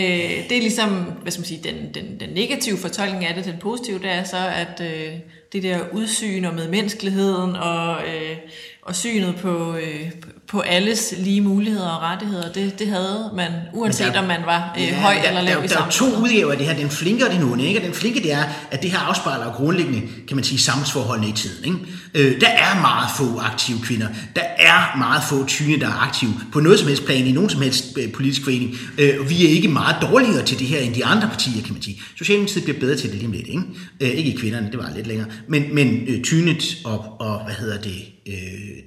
[0.49, 0.89] det er ligesom,
[1.21, 4.23] hvad skal man sige, den, den, den negative fortolkning af det, den positive, det er
[4.23, 5.13] så, at øh,
[5.53, 8.37] det der udsyn og medmenneskeligheden og, øh,
[8.81, 10.11] og synet på, øh,
[10.51, 14.39] på alles lige muligheder og rettigheder, det, det havde man, uanset Men der- om man
[14.45, 16.57] var øh, Ja, høj der, eller lav der, i der, der er to udgaver af
[16.57, 17.63] det her, den flinke og den onde.
[17.65, 17.79] Ikke?
[17.79, 21.31] Og den flinke, det er, at det her afspejler grundlæggende, kan man sige, samfundsforholdene i
[21.31, 21.65] tiden.
[21.65, 21.77] Ikke?
[22.13, 24.07] Øh, der er meget få aktive kvinder.
[24.35, 27.49] Der er meget få tyne, der er aktive på noget som helst plan i nogen
[27.49, 28.77] som helst øh, politisk forening.
[28.97, 31.73] Øh, og vi er ikke meget dårligere til det her end de andre partier, kan
[31.73, 32.01] man sige.
[32.17, 33.47] Socialdemokratiet bliver bedre til det lige om lidt.
[33.47, 33.63] Ikke,
[33.99, 35.27] øh, ikke i kvinderne, det var lidt længere.
[35.47, 38.33] Men, men øh, tynet og, og, hvad hedder det, øh,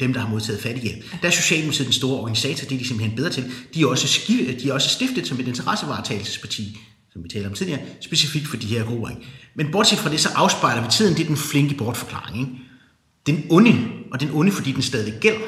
[0.00, 1.04] dem, der har modtaget fattighjælp.
[1.22, 3.44] Der er Socialdemokratiet den store organisator, det er de simpelthen bedre til.
[3.74, 6.78] De er også, ski, de er også stiftet som et interessevaretagelsesparti,
[7.12, 9.08] som vi talte om tidligere, specifikt for de her grupper.
[9.08, 9.22] Ikke?
[9.54, 12.40] Men bortset fra det, så afspejler vi tiden, det er den flinke bortforklaring.
[12.40, 12.63] Ikke?
[13.26, 15.46] Den onde, og den onde, fordi den stadig gælder,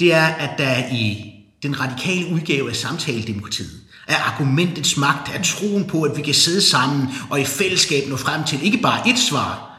[0.00, 5.84] det er, at der i den radikale udgave af samtaledemokratiet er argumentets magt, er troen
[5.84, 9.18] på, at vi kan sidde sammen og i fællesskab nå frem til ikke bare et
[9.18, 9.78] svar,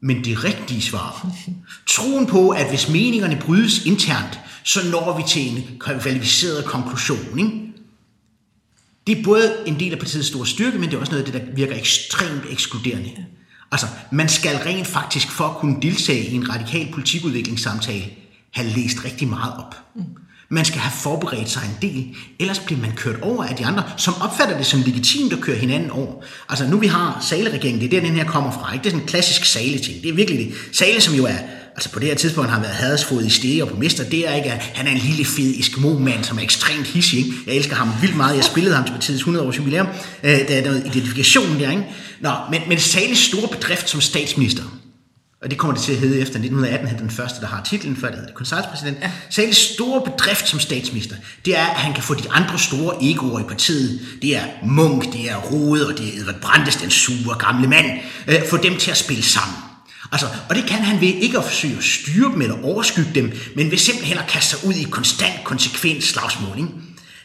[0.00, 1.26] men det rigtige svar.
[1.86, 7.38] Troen på, at hvis meningerne brydes internt, så når vi til en kvalificeret konklusion.
[7.38, 7.50] Ikke?
[9.06, 11.32] Det er både en del af partiets store styrke, men det er også noget af
[11.32, 13.10] det, der virker ekstremt ekskluderende.
[13.72, 18.04] Altså, man skal rent faktisk for at kunne deltage i en radikal politikudviklingssamtale
[18.52, 19.76] have læst rigtig meget op.
[20.48, 23.82] Man skal have forberedt sig en del, ellers bliver man kørt over af de andre,
[23.96, 26.12] som opfatter det som legitimt at køre hinanden over.
[26.48, 28.82] Altså nu vi har saleregeringen, det er der den her kommer fra, ikke?
[28.82, 30.54] det er sådan en klassisk Sale-ting, det er virkelig det.
[30.72, 31.36] Sale, som jo er,
[31.74, 34.34] altså på det her tidspunkt har været hadesfod i stege og på mester, det er
[34.34, 37.32] ikke, at han er en lille fed eskimo-mand, som er ekstremt hissig, ikke?
[37.46, 39.86] Jeg elsker ham vildt meget, jeg spillede ham til partiets 100 års jubilæum,
[40.22, 41.84] øh, der er noget identifikation der, ikke?
[42.20, 44.62] Nå, men, men Sales store bedrift som statsminister,
[45.42, 47.96] og det kommer det til at hedde efter 1918, han den første, der har titlen,
[47.96, 48.98] før det hedder konsultpræsident.
[49.00, 49.10] Ja.
[49.30, 53.40] Salles store bedrift som statsminister, det er, at han kan få de andre store egoer
[53.40, 54.00] i partiet.
[54.22, 57.86] Det er Munk, det er Rode, og det er Edvard Brandes, den sure gamle mand.
[58.28, 59.56] Øh, få dem til at spille sammen.
[60.12, 63.32] Altså, og det kan han ved ikke at forsøge at styre dem eller overskygge dem,
[63.56, 66.56] men ved simpelthen at kaste sig ud i et konstant, konsekvent slagsmål.
[66.56, 66.68] Ikke?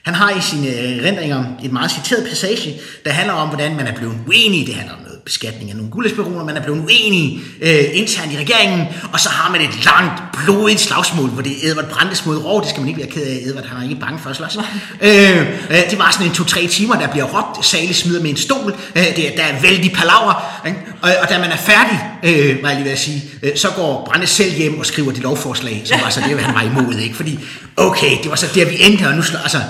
[0.03, 3.95] Han har i sine erindringer et meget citeret passage, der handler om, hvordan man er
[3.95, 4.67] blevet uenig.
[4.67, 6.45] Det handler om noget beskatning af nogle guldesbaroner.
[6.45, 10.79] Man er blevet uenig øh, internt i regeringen, og så har man et langt, blodigt
[10.79, 12.59] slagsmål, hvor det er Edvard Brandes mod Rå.
[12.59, 13.39] Det skal man ikke være ked af.
[13.45, 14.57] Edvard han er ikke bange for at slås.
[15.01, 17.65] øh, øh, det var sådan en to-tre timer, der bliver råbt.
[17.65, 18.75] Sale smider med en stol.
[18.95, 20.61] Øh, det, der er vældig palaver.
[20.67, 20.79] Ikke?
[21.01, 23.67] Og, og da man er færdig, øh, var jeg lige ved at sige, øh, så
[23.75, 26.95] går Brandes selv hjem og skriver det lovforslag, som var så det, han var imod.
[26.95, 27.15] Ikke?
[27.15, 27.39] Fordi,
[27.77, 29.61] okay, det var så der, vi endte, og nu slår, altså,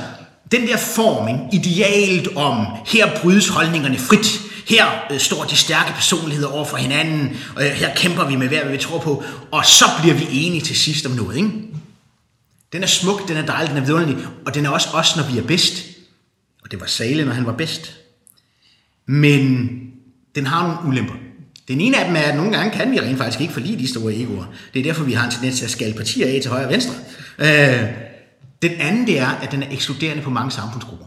[0.52, 1.40] den der form, ikke?
[1.54, 7.38] idealet om, her brydes holdningerne frit, her øh, står de stærke personligheder over for hinanden,
[7.56, 10.28] og øh, her kæmper vi med hver, hvad vi tror på, og så bliver vi
[10.32, 11.38] enige til sidst om noget.
[11.38, 11.50] Ikke?
[12.74, 15.24] Den er smuk, den er dejlig, den er vidunderlig, og den er også os, når
[15.24, 15.86] vi er bedst.
[16.64, 17.98] Og det var Sale, når han var bedst.
[19.06, 19.70] Men
[20.36, 21.14] den har nogle ulemper.
[21.68, 23.88] Den ene af dem er, at nogle gange kan vi rent faktisk ikke forlige de
[23.88, 24.46] store egoer.
[24.74, 26.72] Det er derfor, vi har en tendens til at skale partier af til højre og
[26.72, 26.94] venstre.
[27.40, 28.11] Øh,
[28.62, 31.06] den anden, det er, at den er ekskluderende på mange samfundsgrupper.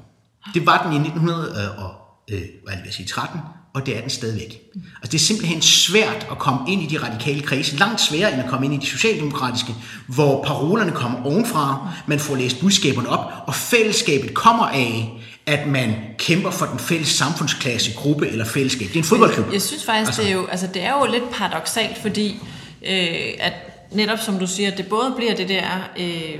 [0.54, 1.94] Det var den i 1900 og,
[2.30, 3.40] øh, 13,
[3.74, 4.62] og det er den stadigvæk.
[4.74, 8.42] Altså det er simpelthen svært at komme ind i de radikale kredse, langt sværere end
[8.42, 9.74] at komme ind i de socialdemokratiske,
[10.06, 15.94] hvor parolerne kommer ovenfra, man får læst budskaberne op, og fællesskabet kommer af, at man
[16.18, 18.88] kæmper for den fælles samfundsklasse, gruppe eller fællesskab.
[18.88, 19.52] Det er en fodboldklub.
[19.52, 20.22] Jeg synes faktisk, altså.
[20.22, 22.40] det, er jo, altså, det er jo lidt paradoxalt, fordi
[22.86, 23.52] øh, at
[23.92, 25.66] netop som du siger, det både bliver det der
[25.98, 26.38] øh,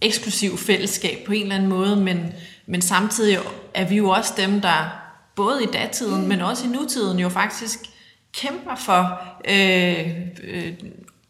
[0.00, 2.32] eksklusiv fællesskab på en eller anden måde, men,
[2.66, 3.38] men samtidig
[3.74, 5.02] er vi jo også dem, der
[5.36, 7.78] både i datiden, men også i nutiden jo faktisk
[8.34, 10.06] kæmper for øh,
[10.44, 10.72] øh,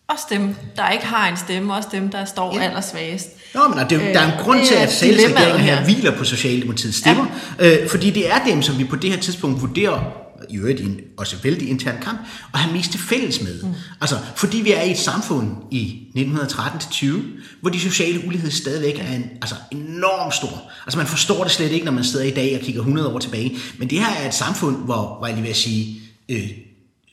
[0.08, 2.62] også dem, der ikke har en stemme, også dem, der står ja.
[2.62, 3.28] allersvagest.
[3.54, 5.84] Nå, men der, der er en grund Øh, til, det er at salgsregeringen her.
[5.84, 7.26] hviler på Socialdemokratiets stemmer,
[7.58, 7.82] ja.
[7.82, 11.00] øh, fordi det er dem, som vi på det her tidspunkt vurderer, i øvrigt en
[11.16, 12.18] også vældig intern kamp,
[12.54, 13.62] at have mest til fælles med.
[13.62, 13.74] Mm.
[14.00, 17.06] Altså, fordi vi er i et samfund i 1913-20,
[17.60, 20.70] hvor de sociale ulighed stadigvæk er en, altså, enormt stor.
[20.86, 23.18] Altså, man forstår det slet ikke, når man sidder i dag og kigger 100 år
[23.18, 23.56] tilbage.
[23.78, 26.50] Men det her er et samfund, hvor, hvor jeg lige vil sige, øh,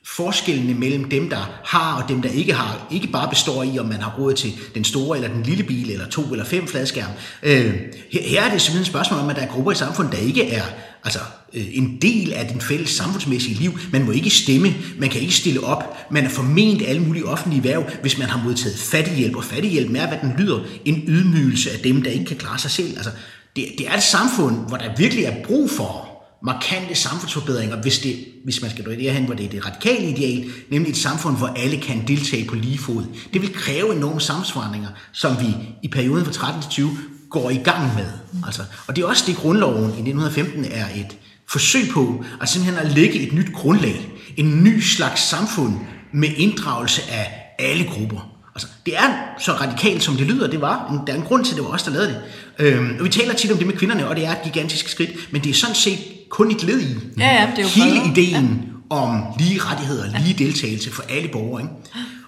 [0.05, 3.85] forskellene mellem dem, der har og dem, der ikke har, ikke bare består i, om
[3.85, 7.11] man har råd til den store eller den lille bil, eller to eller fem fladskærm.
[7.43, 7.73] Øh,
[8.11, 10.19] her, her er det simpelthen et spørgsmål om, at der er grupper i samfundet, der
[10.19, 10.63] ikke er
[11.03, 11.19] altså,
[11.53, 13.79] øh, en del af den fælles samfundsmæssige liv.
[13.91, 17.63] Man må ikke stemme, man kan ikke stille op, man er forment alle mulige offentlige
[17.63, 21.79] værv, hvis man har modtaget fattighjælp, og fattighjælp er, hvad den lyder, en ydmygelse af
[21.79, 22.97] dem, der ikke kan klare sig selv.
[22.97, 23.11] Altså,
[23.55, 26.12] det, det er et samfund, hvor der virkelig er brug for
[26.43, 30.45] markante samfundsforbedringer, hvis, det, hvis man skal nå derhen, hvor det er det radikale ideal,
[30.69, 33.03] nemlig et samfund, hvor alle kan deltage på lige fod.
[33.34, 36.89] Det vil kræve enorme samfundsforandringer, som vi i perioden fra 13 til 20
[37.29, 38.06] går i gang med.
[38.45, 41.17] Altså, og det er også det, grundloven i 1915 er et
[41.49, 45.73] forsøg på, at simpelthen at lægge et nyt grundlag, en ny slags samfund
[46.13, 48.29] med inddragelse af alle grupper.
[48.56, 51.03] Altså, det er så radikalt, som det lyder, det var.
[51.08, 52.21] Der er en grund til, at det var os, der lavede det.
[52.65, 55.12] Øhm, og vi taler tit om det med kvinderne, og det er et gigantisk skridt,
[55.32, 55.99] men det er sådan set
[56.34, 56.86] kun et led i
[57.17, 58.12] Ja, ja, det er jo hele bredere.
[58.12, 58.96] ideen ja.
[58.96, 61.62] om lige rettigheder, lige deltagelse for alle borgere.
[61.62, 61.74] Ikke?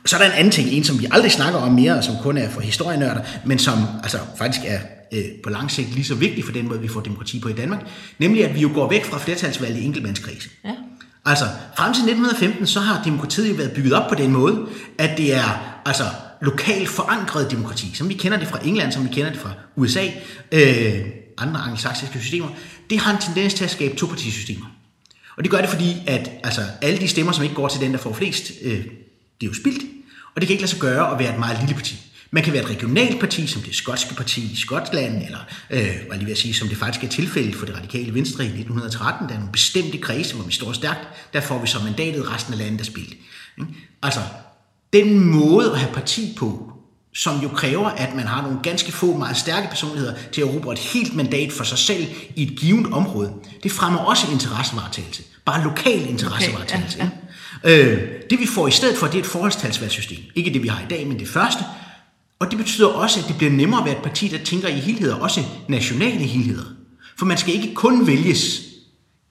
[0.03, 2.03] Og så er der en anden ting, en som vi aldrig snakker om mere, og
[2.03, 4.79] som kun er for historienørder, men som altså, faktisk er
[5.13, 7.53] øh, på lang sigt lige så vigtig for den måde, vi får demokrati på i
[7.53, 7.79] Danmark,
[8.19, 10.49] nemlig at vi jo går væk fra flertalsvalg i enkeltmandskredse.
[10.65, 10.71] Ja.
[11.25, 11.45] Altså,
[11.77, 14.65] frem til 1915, så har demokratiet jo været bygget op på den måde,
[14.97, 16.03] at det er altså
[16.41, 20.05] lokalt forankret demokrati, som vi kender det fra England, som vi kender det fra USA,
[20.51, 20.99] øh,
[21.37, 22.47] andre angelsaksiske systemer.
[22.89, 24.65] Det har en tendens til at skabe topartisystemer.
[25.37, 27.91] Og det gør det, fordi at altså, alle de stemmer, som ikke går til den,
[27.91, 28.83] der får flest, øh, det
[29.41, 29.83] er jo spildt.
[30.35, 31.95] Og det kan ikke lade sig gøre at være et meget lille parti.
[32.31, 36.15] Man kan være et regionalt parti, som det skotske parti i Skotland, eller øh, var
[36.15, 39.27] lige ved at sige, som det faktisk er tilfældet for det radikale venstre i 1913.
[39.27, 40.99] Der er nogle bestemte kredse, hvor vi står stærkt.
[41.33, 43.13] Der får vi så mandatet, resten af landet er spildt.
[43.59, 43.71] Ikke?
[44.03, 44.19] Altså,
[44.93, 46.74] den måde at have parti på,
[47.15, 50.73] som jo kræver, at man har nogle ganske få meget stærke personligheder til at erobre
[50.73, 55.23] et helt mandat for sig selv i et givet område, det fremmer også interessevaretagelse.
[55.45, 56.97] Bare lokal interessevaretagelse.
[56.97, 57.09] Okay,
[57.63, 57.93] ja, ja.
[57.93, 60.17] Øh, det vi får i stedet for, det er et forholdstalsvalgsystem.
[60.35, 61.63] Ikke det, vi har i dag, men det første.
[62.39, 64.79] Og det betyder også, at det bliver nemmere at være et parti, der tænker i
[64.79, 66.63] helheder, også nationale helheder.
[67.17, 68.61] For man skal ikke kun vælges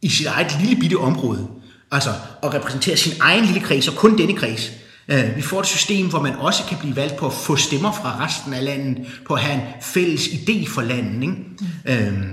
[0.03, 1.49] i sit eget lille bitte område,
[1.91, 2.11] altså
[2.43, 4.71] at repræsentere sin egen lille kreds, og kun denne kreds.
[5.09, 7.93] Øh, Vi får et system, hvor man også kan blive valgt på at få stemmer
[7.93, 11.23] fra resten af landet, på at have en fælles idé for landet.
[11.23, 12.07] Ikke?
[12.09, 12.29] Øhm,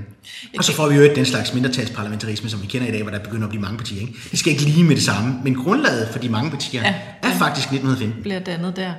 [0.58, 3.20] og så får vi jo den slags mindretalsparlamentarisme, som vi kender i dag, hvor der
[3.20, 4.02] begynder at blive mange partier.
[4.02, 4.14] Ikke?
[4.32, 6.94] Det skal ikke lige med det samme, men grundlaget for de mange partier Ja.
[7.24, 8.22] er faktisk 1915.
[8.22, 8.92] bliver dannet der.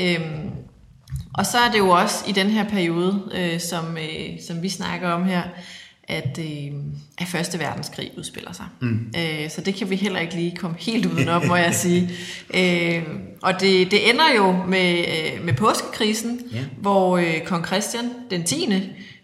[0.00, 0.50] Øhm,
[1.34, 4.68] og så er det jo også i den her periode, øh, som, øh, som vi
[4.68, 5.42] snakker om her,
[6.08, 6.72] at, øh,
[7.18, 8.66] at Første Verdenskrig udspiller sig.
[8.80, 9.12] Mm.
[9.16, 12.10] Øh, så det kan vi heller ikke lige komme helt udenom, må jeg sige.
[12.54, 13.02] Øh,
[13.42, 16.58] og det, det ender jo med, øh, med påskekrisen, Ja.
[16.78, 18.68] hvor øh, kong Christian den 10.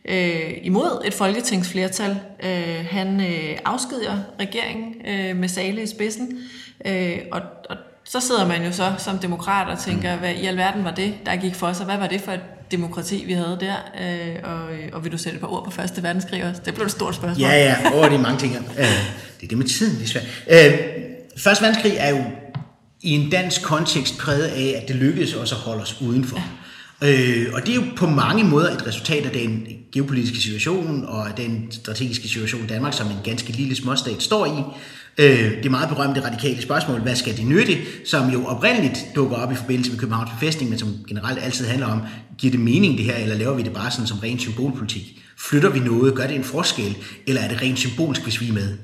[0.05, 6.39] Øh, imod et folketingsflertal, øh, han øh, afskediger regeringen øh, med Sale i spidsen,
[6.87, 7.41] øh, og,
[7.71, 11.15] og så sidder man jo så som demokrat og tænker, hvad i alverden var det,
[11.27, 11.87] der gik for sig?
[11.87, 13.75] Hvad var det for et demokrati, vi havde der?
[14.01, 16.63] Øh, og, øh, og vil du sætte et par ord på Første Verdenskrig også?
[16.65, 17.49] Det blev et stort spørgsmål.
[17.49, 18.63] Ja, ja, over det er mange ting her.
[18.79, 18.85] Øh,
[19.41, 20.25] det er det med tiden, det er svært.
[20.51, 20.79] Øh,
[21.37, 22.25] Første verdenskrig er jo
[23.01, 26.41] i en dansk kontekst præget af, at det lykkedes også at holde os udenfor.
[27.03, 31.29] Øh, og det er jo på mange måder et resultat af den geopolitiske situation og
[31.29, 34.63] af den strategiske situation Danmark som en ganske lille småstat står i.
[35.19, 39.53] Øh, det meget berømte radikale spørgsmål, hvad skal det nytte, som jo oprindeligt dukker op
[39.53, 42.01] i forbindelse med Københavns befæstning, men som generelt altid handler om,
[42.39, 45.23] giver det mening det her, eller laver vi det bare sådan som ren symbolpolitik?
[45.39, 46.15] Flytter vi noget?
[46.15, 46.97] Gør det en forskel?
[47.27, 48.79] Eller er det rent symbolsk, hvis vi er med?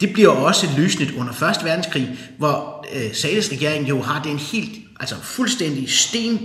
[0.00, 1.64] Det bliver også løsnet under 1.
[1.64, 4.70] verdenskrig, hvor øh, Sales regering jo har den helt,
[5.00, 6.38] altså fuldstændig sten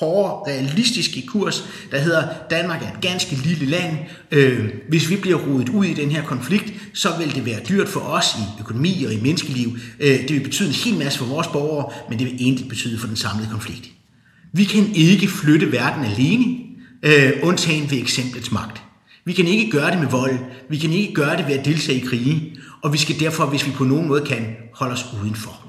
[0.00, 3.96] hårde, realistiske kurs, der hedder, Danmark er et ganske lille land.
[4.30, 7.88] Øh, hvis vi bliver rodet ud i den her konflikt, så vil det være dyrt
[7.88, 9.76] for os i økonomi og i menneskeliv.
[10.00, 12.98] Øh, det vil betyde en hel masse for vores borgere, men det vil egentlig betyde
[12.98, 13.90] for den samlede konflikt.
[14.52, 16.44] Vi kan ikke flytte verden alene,
[17.02, 18.82] øh, undtagen ved eksemplets magt.
[19.24, 20.38] Vi kan ikke gøre det med vold.
[20.70, 22.56] Vi kan ikke gøre det ved at deltage i krige.
[22.82, 25.66] Og vi skal derfor, hvis vi på nogen måde kan, holde os udenfor.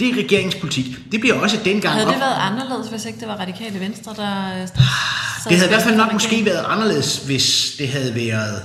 [0.00, 0.86] Det er regeringspolitik.
[1.12, 4.14] Det bliver også dengang Havde op- det været anderledes, hvis ikke det var radikale venstre,
[4.16, 4.22] der...
[4.56, 4.66] der
[5.48, 8.62] det havde i hvert fald nok måske været anderledes, hvis det havde været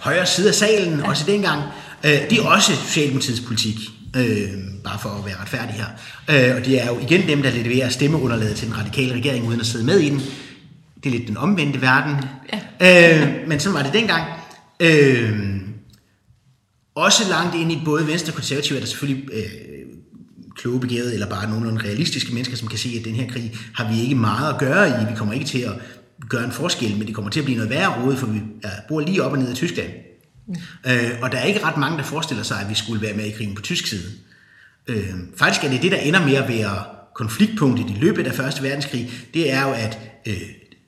[0.00, 1.08] højre side af salen, ja.
[1.08, 1.62] også dengang.
[2.04, 3.76] Øh, det er også Socialdemokratiets politik,
[4.16, 4.48] øh,
[4.84, 5.86] bare for at være retfærdig her.
[6.50, 9.60] Øh, og det er jo igen dem, der leverer stemmeunderlaget til den radikale regering, uden
[9.60, 10.18] at sidde med i den.
[11.04, 12.16] Det er lidt den omvendte verden.
[12.80, 13.22] Ja.
[13.22, 14.24] Øh, men sådan var det dengang.
[14.80, 15.56] Øh,
[16.94, 19.42] også langt ind i både Venstre og Konservative er der selvfølgelig øh,
[20.56, 23.92] kloge begævede, eller bare nogle realistiske mennesker, som kan se, at den her krig har
[23.92, 25.06] vi ikke meget at gøre i.
[25.10, 25.72] Vi kommer ikke til at
[26.28, 28.42] gøre en forskel, men det kommer til at blive noget værre råd, for vi
[28.88, 29.90] bor lige op og ned i Tyskland.
[30.48, 30.54] Mm.
[30.86, 33.24] Øh, og der er ikke ret mange, der forestiller sig, at vi skulle være med
[33.24, 34.12] i krigen på tysk side.
[34.86, 36.84] Øh, faktisk er det det, der ender med at være
[37.14, 40.42] konfliktpunktet i løbet af Første Verdenskrig, det er jo, at øh,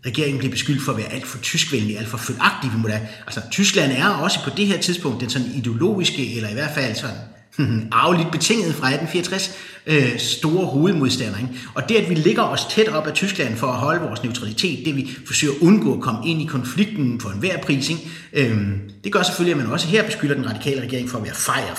[0.06, 2.72] regeringen bliver beskyldt for at være alt for tyskvenlig, alt for følagtig.
[2.72, 6.48] Vi må da, altså, Tyskland er også på det her tidspunkt den sådan ideologiske, eller
[6.48, 7.16] i hvert fald sådan
[7.58, 7.88] Mhm.
[7.92, 9.50] arveligt betinget fra 1864,
[9.86, 11.38] øh, store hovedmodstander.
[11.38, 11.50] Ikke?
[11.74, 14.86] Og det, at vi ligger os tæt op af Tyskland for at holde vores neutralitet,
[14.86, 18.10] det vi forsøger at undgå at komme ind i konflikten for enhver pris, ikke?
[18.32, 18.60] Øh,
[19.04, 21.74] det gør selvfølgelig, at man også her beskylder den radikale regering for at være fejr,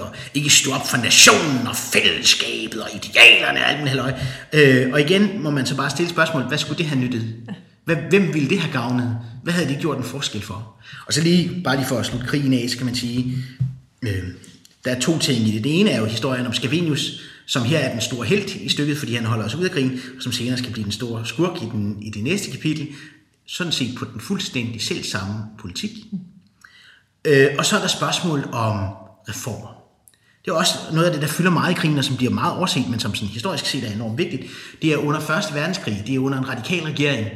[0.00, 4.14] og ikke stå op for nationen og fællesskabet og idealerne og alt den
[4.52, 7.34] øh, Og igen må man så bare stille spørgsmålet, hvad skulle det have nyttet?
[7.84, 9.18] Hvem ville det have gavnet?
[9.42, 10.76] Hvad havde det gjort en forskel for?
[11.06, 13.36] Og så lige, bare lige for at slutte krigen af, skal kan man sige,
[14.02, 14.22] øh,
[14.84, 15.64] der er to ting i det.
[15.64, 18.98] Det ene er jo historien om Scavenius, som her er den store held i stykket,
[18.98, 21.62] fordi han holder os ud af krigen, og som senere skal blive den store skurk
[21.62, 22.88] i, den, i det næste kapitel,
[23.46, 25.90] sådan set på den fuldstændig selv samme politik.
[27.24, 28.88] Øh, og så er der spørgsmål om
[29.28, 29.80] reformer.
[30.44, 32.56] Det er også noget af det, der fylder meget i krigen, og som bliver meget
[32.56, 34.42] overset, men som sådan historisk set er enormt vigtigt.
[34.82, 35.54] Det er under 1.
[35.54, 37.28] verdenskrig, det er under en radikal regering,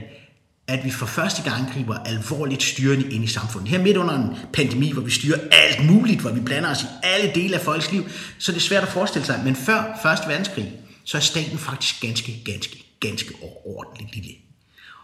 [0.66, 3.68] at vi for første gang griber alvorligt styrende ind i samfundet.
[3.68, 6.86] Her midt under en pandemi, hvor vi styrer alt muligt, hvor vi blander os i
[7.02, 8.04] alle dele af folks liv,
[8.38, 9.40] så det er svært at forestille sig.
[9.44, 10.72] Men før Første verdenskrig,
[11.04, 14.30] så er staten faktisk ganske, ganske, ganske overordentligt lille.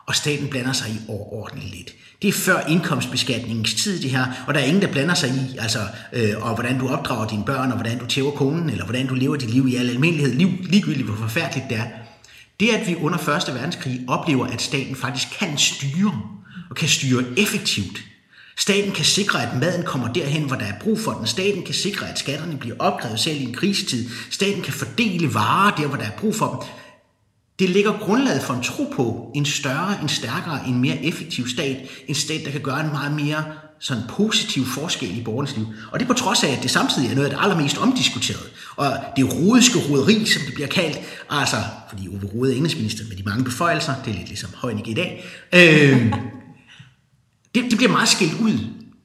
[0.07, 1.95] Og staten blander sig i overordentligt lidt.
[2.23, 5.59] Det er før indkomstbeskatningens tid, det her, og der er ingen, der blander sig i,
[5.59, 5.79] altså,
[6.13, 9.15] øh, og hvordan du opdrager dine børn, og hvordan du tæver konen, eller hvordan du
[9.15, 11.85] lever dit liv i al almindelighed, liv, ligegyldigt hvor forfærdeligt det er.
[12.61, 13.55] Det, at vi under 1.
[13.55, 16.21] verdenskrig oplever, at staten faktisk kan styre,
[16.71, 18.05] og kan styre effektivt.
[18.57, 21.27] Staten kan sikre, at maden kommer derhen, hvor der er brug for den.
[21.27, 24.11] Staten kan sikre, at skatterne bliver opkrævet selv i en krisetid.
[24.31, 26.69] Staten kan fordele varer der, hvor der er brug for dem.
[27.59, 31.77] Det ligger grundlaget for en tro på en større, en stærkere, en mere effektiv stat.
[32.09, 33.45] En stat, der kan gøre en meget mere
[33.81, 35.67] sådan positiv forskel i borgernes liv.
[35.93, 38.51] Og det på trods af, at det samtidig er noget af det allermest omdiskuteret.
[38.77, 40.99] Og det rodiske roderi, som det bliver kaldt,
[41.31, 41.57] altså,
[41.89, 42.61] fordi Ove Rode er
[43.09, 45.25] med de mange beføjelser, det er lidt ligesom Højnik i dag,
[45.55, 46.13] øh,
[47.55, 48.59] det, det bliver meget skilt ud.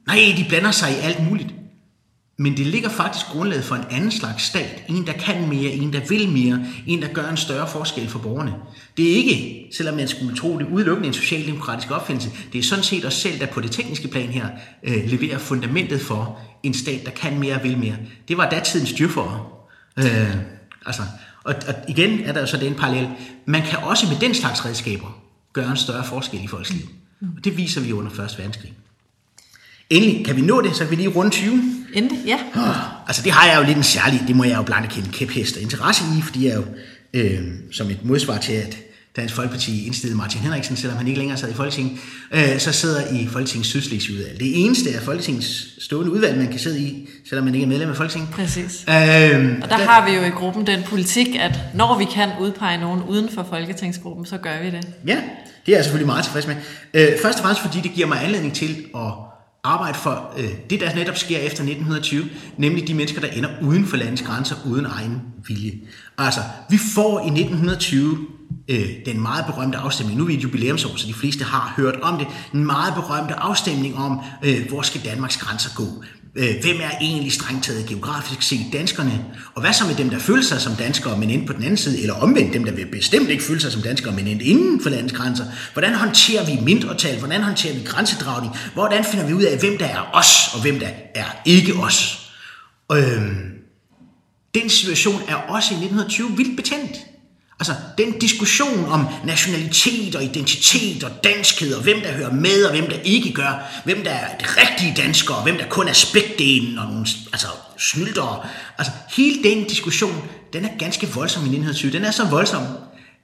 [0.08, 1.55] Nej, de blander sig i alt muligt.
[2.38, 4.84] Men det ligger faktisk grundlaget for en anden slags stat.
[4.90, 8.20] En, der kan mere, en, der vil mere, en, der gør en større forskel for
[8.20, 8.54] borgerne.
[8.98, 12.30] Det er ikke, selvom man skulle tro det, udelukkende en socialdemokratisk opfindelse.
[12.54, 14.48] Det er sådan set os selv, der på det tekniske plan her
[14.84, 17.96] øh, leverer fundamentet for en stat, der kan mere og vil mere.
[18.28, 19.52] Det var datidens dyrfor.
[20.00, 20.36] Øh,
[20.86, 21.02] altså,
[21.44, 23.10] og, og igen er der så den parallel.
[23.46, 25.22] Man kan også med den slags redskaber
[25.54, 26.88] gøre en større forskel i folks liv.
[27.38, 28.36] Og det viser vi under 1.
[28.38, 28.74] verdenskrig.
[29.90, 31.62] Endelig, kan vi nå det, så kan vi lige runde 20.
[31.94, 32.38] Endelig, ja.
[32.56, 35.10] Oh, altså det har jeg jo lidt en særlig, det må jeg jo blandt kende
[35.10, 36.64] kæphest og interesse i, fordi jeg jo
[37.14, 38.78] øh, som et modsvar til, at
[39.16, 41.98] Dansk Folkeparti indstillede Martin Henriksen, selvom han ikke længere sad i Folketinget,
[42.32, 44.40] øh, så sidder i Folketingets Sydslesvig-udvalg.
[44.40, 47.90] Det eneste af Folketingets stående udvalg, man kan sidde i, selvom man ikke er medlem
[47.90, 48.30] af Folketinget.
[48.30, 48.86] Præcis.
[48.90, 52.30] Øh, og der, der har vi jo i gruppen den politik, at når vi kan
[52.40, 54.88] udpege nogen uden for Folketingsgruppen, så gør vi det.
[55.08, 55.18] Ja,
[55.66, 56.56] det er jeg selvfølgelig meget tilfreds med.
[56.94, 59.12] Øh, først og fremmest fordi det giver mig anledning til at
[59.66, 62.26] arbejde for øh, det, der netop sker efter 1920,
[62.58, 65.74] nemlig de mennesker, der ender uden for landets grænser, uden egen vilje.
[66.18, 66.40] Altså,
[66.70, 68.18] vi får i 1920
[68.68, 71.96] øh, den meget berømte afstemning, nu er vi et jubilæumsår, så de fleste har hørt
[71.96, 76.04] om det, den meget berømte afstemning om, øh, hvor skal Danmarks grænser gå.
[76.38, 79.26] Øh, hvem er egentlig strengt taget geografisk set danskerne?
[79.54, 81.78] Og hvad så med dem, der føler sig som danskere, men endte på den anden
[81.78, 84.90] side, eller omvendt dem, der vil bestemt ikke føle sig som danskere, men inden for
[84.90, 85.46] landets grænser?
[85.74, 87.20] Hvordan håndterer vi mindretal?
[87.20, 88.54] Hvordan håndterer vi grænsedragning?
[88.74, 92.30] Hvordan finder vi ud af, hvem der er os, og hvem der er ikke os?
[92.92, 93.56] Øhm,
[94.56, 96.98] den situation er også i 1920 vildt betændt.
[97.60, 102.72] Altså, den diskussion om nationalitet og identitet og danskhed, og hvem der hører med, og
[102.72, 105.94] hvem der ikke gør, hvem der er det rigtige danskere, og hvem der kun er
[105.94, 107.48] spækdelen, og nogle altså,
[107.78, 108.48] snyldere.
[108.78, 111.92] Altså, hele den diskussion, den er ganske voldsom i 1920.
[111.92, 112.64] Den er så voldsom,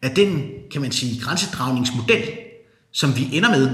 [0.01, 2.23] at den, kan man sige, grænsedragningsmodel,
[2.93, 3.69] som vi ender med,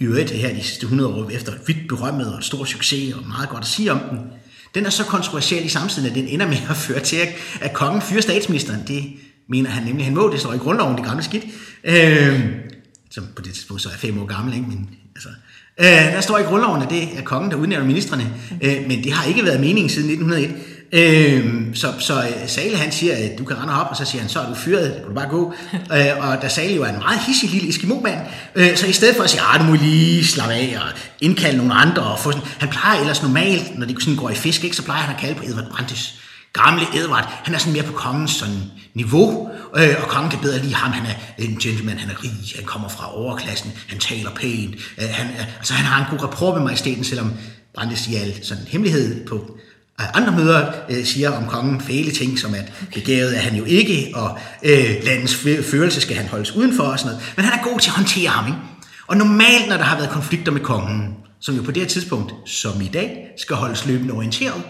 [0.00, 3.48] i øvrigt her de sidste 100 år efter vidt berømmet og stor succes, og meget
[3.48, 4.18] godt at sige om den,
[4.74, 7.16] den er så kontroversiel i samtiden, at den ender med at føre til,
[7.60, 8.86] at kongen fyrer statsministeren.
[8.86, 9.04] Det
[9.50, 11.44] mener han nemlig, han må, det står i grundloven, det gamle skidt,
[11.84, 12.40] øh,
[13.10, 14.66] som på det tidspunkt så er fem år gammel, ikke?
[14.68, 15.28] men Altså,
[15.80, 18.32] øh, der står i grundloven, at det er kongen, der udnævner ministerne,
[18.62, 20.54] øh, men det har ikke været meningen siden 1901.
[20.92, 24.20] Øh, så, så øh, Sale han siger, at du kan rende op, og så siger
[24.20, 25.54] han, så er du fyret, det kan du bare gå.
[25.74, 28.18] øh, og da Sale jo er en meget hissig lille eskimo-mand,
[28.54, 31.56] øh, så i stedet for at sige, ah, du må lige slappe af og indkalde
[31.56, 34.64] nogle andre, og få sådan, han plejer ellers normalt, når de sådan går i fisk,
[34.64, 36.20] ikke, så plejer han at kalde på Edvard Brandes.
[36.52, 38.62] Gamle Edvard, han er sådan mere på kongens sådan
[38.94, 40.92] niveau, øh, og kongen kan bedre lide ham.
[40.92, 44.74] Han er en gentleman, han er rig, han kommer fra overklassen, han taler pænt.
[44.74, 47.32] Øh, han, er, altså, han har en god rapport med majestæten, selvom
[47.74, 49.34] Brandes i al sådan hemmelighed på
[50.00, 53.64] øh, andre møder øh, siger om kongen fæle ting, som at begavet er han jo
[53.64, 55.34] ikke, og øh, landets
[55.70, 57.32] førelse skal han holdes udenfor og sådan noget.
[57.36, 58.58] Men han er god til at håndtere ham, ikke?
[59.06, 62.32] Og normalt, når der har været konflikter med kongen, som jo på det her tidspunkt,
[62.46, 64.62] som i dag, skal holdes løbende orienteret,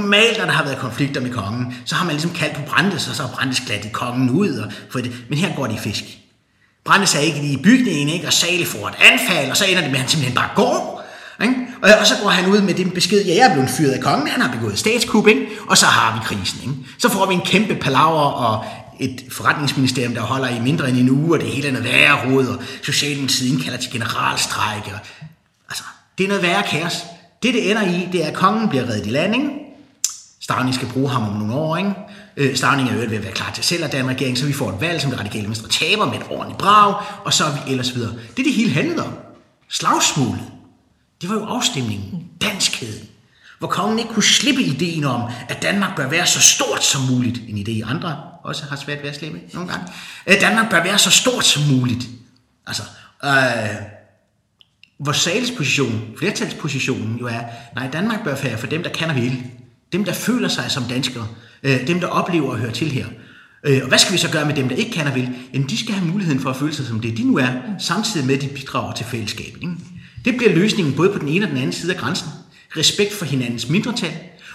[0.00, 3.08] Normalt, når der har været konflikter med kongen, så har man ligesom kaldt på Brandes,
[3.08, 4.58] og så har Brandes i kongen ud.
[4.58, 5.12] Og for det.
[5.28, 6.04] Men her går det i fisk.
[6.84, 8.26] Brandes er ikke lige i bygningen, ikke?
[8.26, 11.02] og Sale får et anfald, og så ender det med, at han simpelthen bare går.
[11.42, 11.54] Ikke?
[11.82, 14.00] Og, og så går han ud med den besked, ja, jeg er blevet fyret af
[14.00, 15.46] kongen, han har begået statskup, ikke?
[15.68, 16.60] og så har vi krisen.
[16.62, 16.74] Ikke?
[16.98, 18.64] Så får vi en kæmpe palaver og
[19.00, 22.30] et forretningsministerium, der holder i mindre end en uge, og det hele er noget værre
[22.30, 24.90] råd, og Socialdemokratiet kalder til generalstrække.
[24.94, 25.00] Og,
[25.68, 25.84] altså,
[26.18, 27.04] det er noget værre kaos.
[27.42, 29.65] Det, det ender i, det er, at kongen bliver reddet i landing,
[30.46, 31.94] Starning skal bruge ham om nogle år, ikke?
[32.36, 34.70] Øh, er jo ved at være klar til selv at danne regering, så vi får
[34.72, 36.94] et valg, som det radikale venstre taber med et ordentligt brag,
[37.24, 38.12] og så er vi ellers videre.
[38.12, 39.12] Det er det hele handlede om.
[39.68, 40.44] Slagsmålet.
[41.20, 42.24] Det var jo afstemningen.
[42.42, 43.08] Danskheden.
[43.58, 47.40] Hvor kongen ikke kunne slippe ideen om, at Danmark bør være så stort som muligt.
[47.48, 49.86] En idé, andre også har svært ved at slippe nogle gange.
[50.26, 52.08] At Danmark bør være så stort som muligt.
[52.66, 52.82] Altså,
[53.24, 53.76] øh,
[54.98, 57.40] hvor salgsposition, flertalspositionen jo er,
[57.74, 59.42] nej, Danmark bør være for dem, der kan og vil.
[59.96, 61.28] Dem, der føler sig som danskere.
[61.62, 63.06] Øh, dem, der oplever at høre til her.
[63.64, 65.28] Øh, og hvad skal vi så gøre med dem, der ikke kan og vil?
[65.54, 68.26] Jamen, de skal have muligheden for at føle sig som det, de nu er, samtidig
[68.26, 69.62] med, at de bidrager til fællesskabet.
[69.62, 69.74] Ikke?
[70.24, 72.28] Det bliver løsningen både på den ene og den anden side af grænsen.
[72.76, 74.12] Respekt for hinandens mindretal,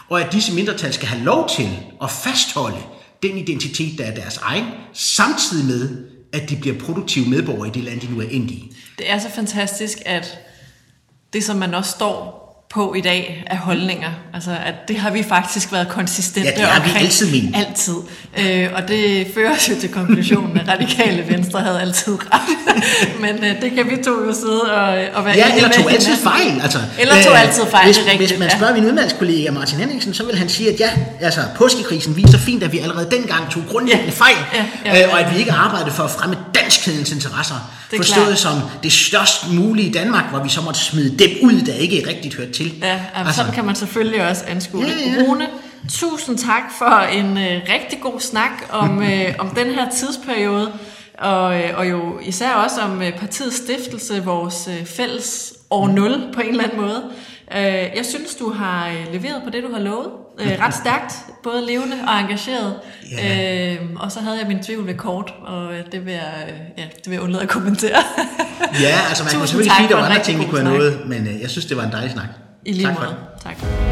[0.10, 1.70] og at disse mindretal skal have lov til
[2.04, 2.78] at fastholde
[3.24, 5.90] den identitet, der er deres egen, samtidig med,
[6.34, 8.76] at de bliver produktive medborgere i det land, de nu er endt i.
[8.98, 10.38] Det er så fantastisk, at
[11.34, 12.42] det, som man også står
[12.74, 14.10] på i dag af holdninger.
[14.34, 17.56] Altså, at det har vi faktisk været konsistente ja, det har vi altid min.
[17.56, 17.96] Altid.
[18.38, 22.42] Øh, og det fører jo til konklusionen, at radikale venstre havde altid ret.
[23.24, 26.16] Men øh, det kan vi to jo sidde og, og være Ja, eller tog altid
[26.24, 26.62] fejl.
[26.62, 28.30] Altså, eller tog øh, altid fejl, hvis, det er rigtigt.
[28.32, 28.82] Hvis man spørger ja.
[28.82, 32.72] min udvalgskollega Martin Henningsen, så vil han sige, at ja, altså, påskekrisen viser fint, at
[32.72, 35.92] vi allerede dengang tog grundlæggende fejl, ja, ja, ja, øh, og at vi ikke arbejdede
[35.92, 37.56] for at fremme danskhedens interesser.
[37.92, 38.40] Det forstået klart.
[38.40, 38.54] som
[38.84, 42.36] det størst mulige i Danmark, hvor vi så måtte smide dem ud, der ikke rigtigt
[42.36, 42.61] hørte til.
[42.82, 45.24] Ja, altså, sådan kan man selvfølgelig også anskue ja, ja.
[45.24, 45.48] Rune,
[45.90, 50.72] tusind tak for en øh, rigtig god snak om, øh, om den her tidsperiode,
[51.18, 56.32] og, øh, og jo især også om øh, partiets stiftelse, vores øh, fælles år 0
[56.34, 57.04] på en eller anden måde.
[57.56, 60.10] Øh, jeg synes, du har øh, leveret på det, du har lovet.
[60.40, 62.76] Øh, ret stærkt, både levende og engageret.
[63.14, 63.74] Yeah.
[63.74, 67.06] Øh, og så havde jeg min tvivl ved kort, og det vil jeg, ja, det
[67.06, 67.98] vil jeg undlade at kommentere.
[68.82, 71.02] ja, altså man kan selvfølgelig sige, at der var andre ting, vi kunne have nået,
[71.08, 72.28] men jeg synes, det var en dejlig snak.
[72.66, 73.16] I lige tak måde.
[73.44, 73.91] Tak.